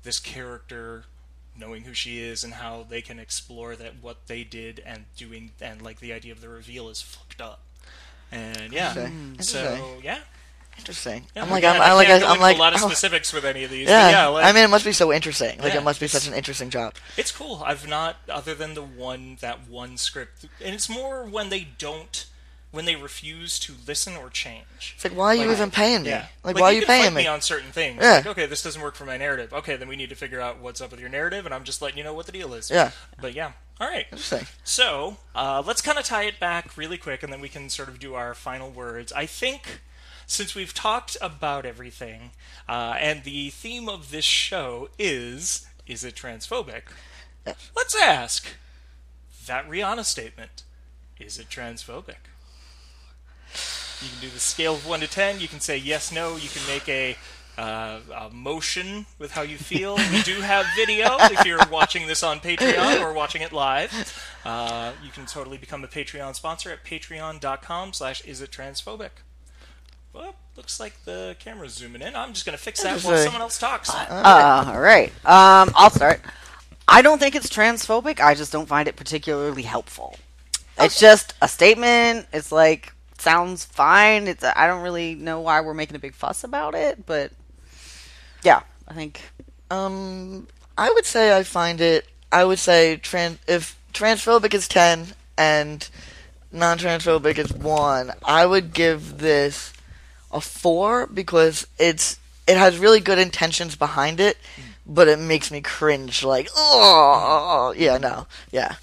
[0.02, 1.04] this character
[1.56, 5.52] knowing who she is and how they can explore that what they did and doing
[5.60, 7.60] and like the idea of the reveal is fucked up.
[8.32, 9.42] And yeah, Interesting.
[9.42, 10.18] so yeah.
[10.78, 11.26] Interesting.
[11.36, 12.88] Yeah, I'm like, I'm, I like, go I'm like, a lot of oh.
[12.88, 13.88] specifics with any of these.
[13.88, 15.58] Yeah, yeah like, I mean, it must be so interesting.
[15.60, 16.94] Like, Yeah, it must be such an interesting job.
[17.16, 17.62] it's cool.
[17.64, 22.26] I've not, other than the one that one script, and it's more when they don't,
[22.74, 24.94] when they refuse to listen or change.
[24.96, 26.08] It's like, why are you even paying me?
[26.08, 26.26] Yeah.
[26.42, 27.22] Like, why are you paying me?
[27.22, 28.02] me on certain things?
[28.02, 28.14] Yeah.
[28.14, 29.52] Like, okay, this doesn't work for my narrative.
[29.52, 31.80] Okay, then we need to figure out what's up with your narrative, and I'm just
[31.80, 32.70] letting you know what the deal is.
[32.70, 32.90] Yeah.
[33.20, 33.52] But yeah.
[33.80, 34.06] All right.
[34.10, 34.46] Interesting.
[34.64, 37.88] So uh, let's kind of tie it back really quick, and then we can sort
[37.88, 39.12] of do our final words.
[39.12, 39.80] I think
[40.26, 42.30] since we've talked about everything,
[42.68, 46.82] uh, and the theme of this show is is it transphobic?
[47.46, 48.48] Let's ask
[49.46, 50.64] that Rihanna statement:
[51.20, 52.16] Is it transphobic?
[54.02, 55.40] You can do the scale of one to ten.
[55.40, 56.36] You can say yes, no.
[56.36, 57.16] You can make a
[57.56, 59.96] uh, a motion with how you feel.
[60.12, 63.92] We do have video if you're watching this on Patreon or watching it live.
[64.44, 69.10] Uh, you can totally become a Patreon sponsor at patreon.com slash is it transphobic.
[70.12, 72.14] Well, looks like the camera's zooming in.
[72.14, 73.90] I'm just going to fix that while someone else talks.
[73.90, 75.10] Uh, all right.
[75.24, 76.20] Um, I'll start.
[76.86, 78.20] I don't think it's transphobic.
[78.20, 80.16] I just don't find it particularly helpful.
[80.78, 82.26] It's just a statement.
[82.32, 82.93] It's like
[83.24, 84.28] sounds fine.
[84.28, 87.32] It's I don't really know why we're making a big fuss about it, but
[88.42, 89.20] yeah, I think
[89.70, 90.46] Um,
[90.76, 92.06] I would say I find it.
[92.30, 95.88] I would say trans if transphobic is ten and
[96.52, 98.12] non-transphobic is one.
[98.24, 99.72] I would give this
[100.30, 104.36] a four because it's it has really good intentions behind it,
[104.86, 106.22] but it makes me cringe.
[106.22, 108.76] Like, oh, yeah, no, yeah,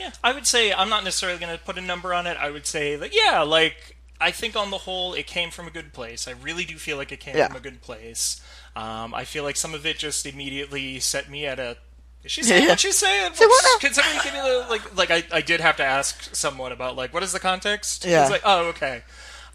[0.00, 2.36] Yeah, I would say I'm not necessarily going to put a number on it.
[2.40, 5.70] I would say that yeah, like I think on the whole it came from a
[5.70, 6.26] good place.
[6.28, 7.48] I really do feel like it came Yeah.
[7.48, 8.40] from a good place.
[8.76, 11.76] Um, I feel like some of it just immediately set me at a.
[12.24, 12.68] Is she saying Yeah.
[12.70, 13.34] what she's saying?
[13.34, 14.96] Say what Can somebody give me the like?
[14.96, 18.04] Like I, I did have to ask someone about like what is the context?
[18.04, 18.22] Yeah.
[18.22, 19.02] It's like oh okay.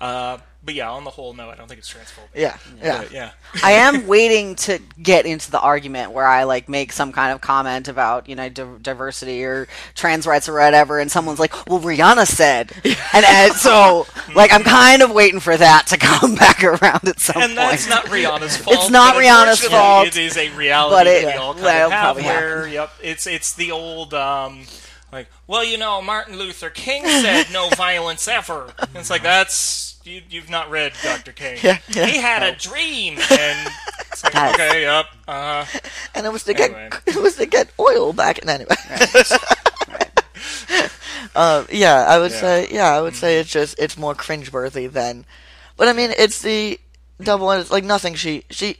[0.01, 2.29] Uh, but yeah, on the whole, no, I don't think it's transphobic.
[2.33, 2.97] yeah, yeah.
[2.99, 3.31] But, yeah.
[3.63, 7.41] I am waiting to get into the argument where I like make some kind of
[7.41, 11.81] comment about you know di- diversity or trans rights or whatever, and someone's like, "Well,
[11.81, 12.71] Rihanna said,"
[13.13, 17.19] and, and so like I'm kind of waiting for that to come back around at
[17.19, 18.77] some And that's not Rihanna's fault.
[18.77, 22.15] It's not Rihanna's fault, It is a reality but that we all kind of have.
[22.15, 24.65] probably Where, yep, it's it's the old um,
[25.13, 28.73] like, well, you know, Martin Luther King said no violence ever.
[28.79, 31.31] And it's like that's you, you've not read Dr.
[31.41, 31.57] King.
[31.61, 32.05] Yeah, yeah.
[32.05, 33.69] He had a dream, and
[34.11, 34.53] it's like, Yes.
[34.55, 35.65] okay, yep, uh,
[36.15, 36.89] And it was to Anyway.
[36.91, 38.39] get it was to get oil back.
[38.39, 38.75] And anyway,
[41.35, 42.39] uh, yeah, I would Yeah.
[42.39, 45.25] say yeah, I would say it's just it's more cringeworthy than,
[45.77, 46.79] but I mean it's the
[47.21, 47.51] double.
[47.51, 48.77] It's like nothing she she.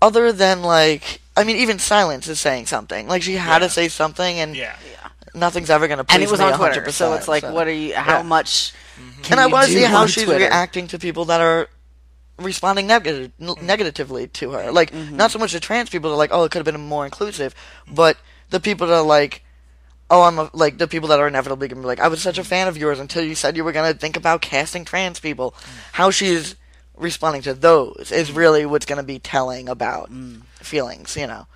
[0.00, 3.06] Other than like, I mean, even silence is saying something.
[3.06, 3.68] Like she had Yeah.
[3.68, 4.74] to say something, and yeah.
[5.34, 6.04] Nothing's ever gonna.
[6.04, 7.52] Please and it was on Twitter, 100%, so it's like, so.
[7.52, 7.94] what are you?
[7.94, 8.22] How Yeah.
[8.22, 8.72] much?
[9.22, 10.44] Can and I want to see how she's Twitter?
[10.44, 11.68] reacting to people that are
[12.38, 13.66] responding negative, n- mm-hmm.
[13.66, 14.72] negatively to her.
[14.72, 15.16] Like, mm-hmm.
[15.16, 17.04] not so much the trans people that are like, oh, it could have been more
[17.04, 17.54] inclusive,
[17.90, 18.16] but
[18.50, 19.44] the people that are like,
[20.10, 22.38] oh, I'm a, like the people that are inevitably gonna be like, I was such
[22.38, 22.48] a mm-hmm.
[22.48, 25.54] fan of yours until you said you were gonna think about casting trans people.
[25.92, 26.56] How she's
[26.96, 30.42] responding to those is really what's gonna be telling about mm.
[30.56, 31.46] feelings, you know.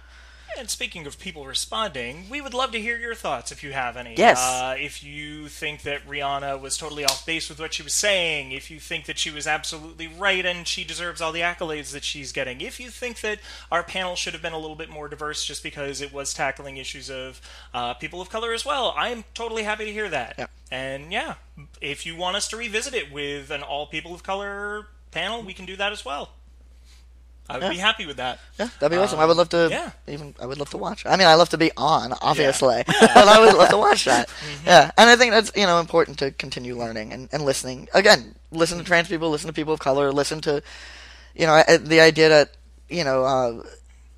[0.58, 3.96] And speaking of people responding, we would love to hear your thoughts if you have
[3.96, 4.14] any.
[4.16, 4.40] Yes.
[4.40, 8.52] Uh, if you think that Rihanna was totally off base with what she was saying,
[8.52, 12.04] if you think that she was absolutely right and she deserves all the accolades that
[12.04, 15.08] she's getting, if you think that our panel should have been a little bit more
[15.08, 17.40] diverse just because it was tackling issues of
[17.74, 20.34] uh, people of color as well, I'm totally happy to hear that.
[20.38, 20.46] Yeah.
[20.70, 21.34] and yeah,
[21.80, 25.52] if you want us to revisit it with an all people of color panel, we
[25.52, 26.30] can do that as well.
[27.48, 28.40] I would be happy with that.
[28.58, 29.18] Yeah, that'd be awesome.
[29.18, 29.68] Um, I would love to.
[29.70, 29.90] yeah.
[30.06, 31.06] Even I would love to watch.
[31.06, 34.28] I mean, I love to be on, obviously, but I would love to watch that.
[34.28, 34.66] Mm-hmm.
[34.66, 37.88] Yeah, and I think that's you know important to continue learning and, and listening.
[37.94, 40.62] Again, listen to trans people, listen to people of color, listen to,
[41.34, 42.50] you know, the idea that
[42.88, 43.62] you know uh,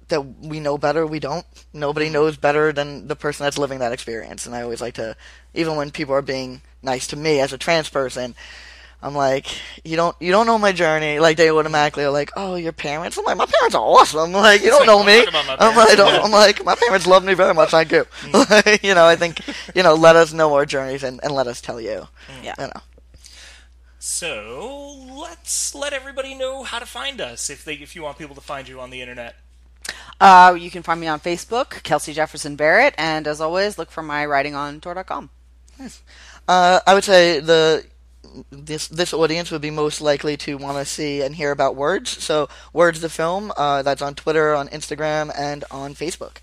[0.08, 1.06] that we know better.
[1.06, 1.44] We don't.
[1.72, 4.46] Nobody knows better than the person that's living that experience.
[4.46, 5.16] And I always like to,
[5.54, 8.34] even when people are being nice to me as a trans person.
[9.00, 9.46] I'm like,
[9.84, 11.20] you don't, you don't know my journey.
[11.20, 13.16] Like they automatically are like, oh, your parents.
[13.16, 14.32] I'm like, my parents are awesome.
[14.38, 15.24] Like you don't know me.
[15.24, 16.22] Talk about my I'm like, parents, yeah.
[16.22, 17.70] I'm like, my parents love me very much.
[17.70, 18.06] Thank you.
[18.82, 19.40] you know, I think,
[19.74, 22.08] you know, let us know our journeys and, and let us tell you.
[22.42, 22.54] Yeah.
[22.58, 22.80] You know.
[24.00, 28.34] So let's let everybody know how to find us if they if you want people
[28.34, 29.36] to find you on the internet.
[30.20, 34.02] Uh, you can find me on Facebook, Kelsey Jefferson Barrett, and as always, look for
[34.02, 35.30] my writing on Tor.com.
[36.48, 37.84] Uh, I would say the
[38.50, 42.22] this this audience would be most likely to want to see and hear about Words.
[42.22, 43.52] So Words the film.
[43.56, 46.38] Uh, that's on Twitter, on Instagram, and on Facebook.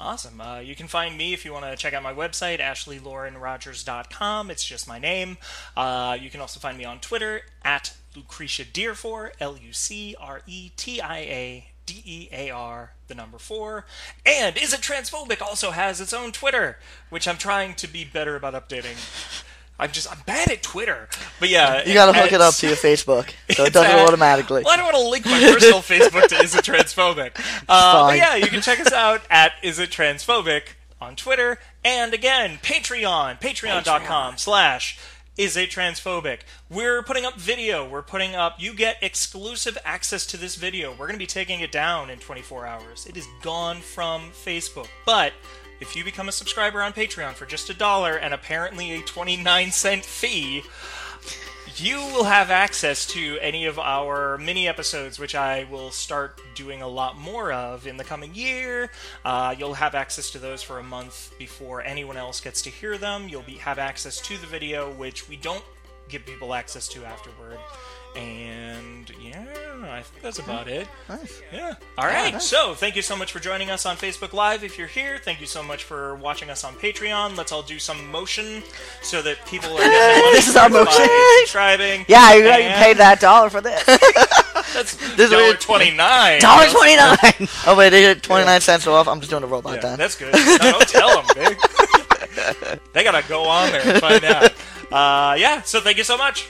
[0.00, 0.40] Awesome.
[0.40, 4.50] Uh, you can find me if you want to check out my website, ashleylaurenrogers.com.
[4.50, 5.36] It's just my name.
[5.76, 10.40] Uh, you can also find me on Twitter at Lucretia Dearfor, L U C R
[10.46, 13.84] E T I A D E A R, the number four.
[14.24, 16.78] And Is It Transphobic also has its own Twitter,
[17.10, 18.96] which I'm trying to be better about updating.
[19.80, 21.08] I'm just, I'm bad at Twitter.
[21.40, 21.82] But yeah.
[21.86, 24.62] You got to hook it up to your Facebook, so it does it at- automatically.
[24.64, 27.32] Well, I don't want to link my personal Facebook to Is It Transphobic.
[27.68, 31.58] Uh, but yeah, you can check us out at Is It Transphobic on Twitter.
[31.84, 34.98] And again, Patreon, patreon.com slash
[35.38, 36.40] Is It Transphobic.
[36.68, 37.88] We're putting up video.
[37.88, 40.90] We're putting up, you get exclusive access to this video.
[40.90, 43.06] We're going to be taking it down in 24 hours.
[43.06, 44.88] It is gone from Facebook.
[45.06, 45.32] But
[45.80, 49.70] if you become a subscriber on Patreon for just a dollar and apparently a 29
[49.70, 50.62] cent fee,
[51.76, 56.82] you will have access to any of our mini episodes, which I will start doing
[56.82, 58.90] a lot more of in the coming year.
[59.24, 62.98] Uh, you'll have access to those for a month before anyone else gets to hear
[62.98, 63.28] them.
[63.28, 65.64] You'll be have access to the video, which we don't
[66.08, 67.58] give people access to afterward.
[68.16, 69.44] And yeah,
[69.84, 70.88] I think that's about it.
[71.08, 71.40] Nice.
[71.52, 71.74] Yeah.
[71.96, 72.40] All right.
[72.42, 74.64] So, thank you so much for joining us on Facebook Live.
[74.64, 77.36] If you're here, thank you so much for watching us on Patreon.
[77.36, 78.62] Let's all do some motion
[79.02, 81.06] so that people are getting This is our motion.
[81.40, 82.04] subscribing.
[82.08, 83.82] Yeah, you, you And paid that dollar for this.
[84.74, 86.40] That's This dollar twenty nine.
[86.40, 87.16] Dollar twenty nine.
[87.66, 89.06] Oh wait, they get 29 cents off.
[89.08, 89.98] I'm just doing a robot Yeah, then.
[89.98, 90.32] that's good.
[90.34, 91.58] No, don't tell them, big.
[92.92, 94.52] they gotta go on there and find out.
[94.92, 95.62] Uh, yeah.
[95.62, 96.48] So, thank you so much.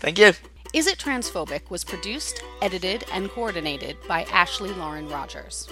[0.00, 0.32] Thank you.
[0.76, 5.70] Is It Transphobic was produced, edited, and coordinated by Ashley Lauren Rogers.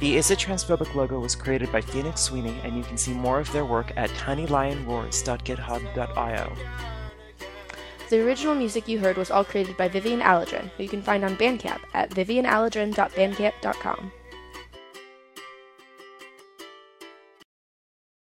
[0.00, 3.38] The Is It Transphobic logo was created by Phoenix Sweeney, and you can see more
[3.38, 6.52] of their work at tinylionroars.github.io.
[8.10, 11.24] The original music you heard was all created by Vivian Aladrin, who you can find
[11.24, 14.12] on Bandcamp at vivianaladrin.bandcamp.com.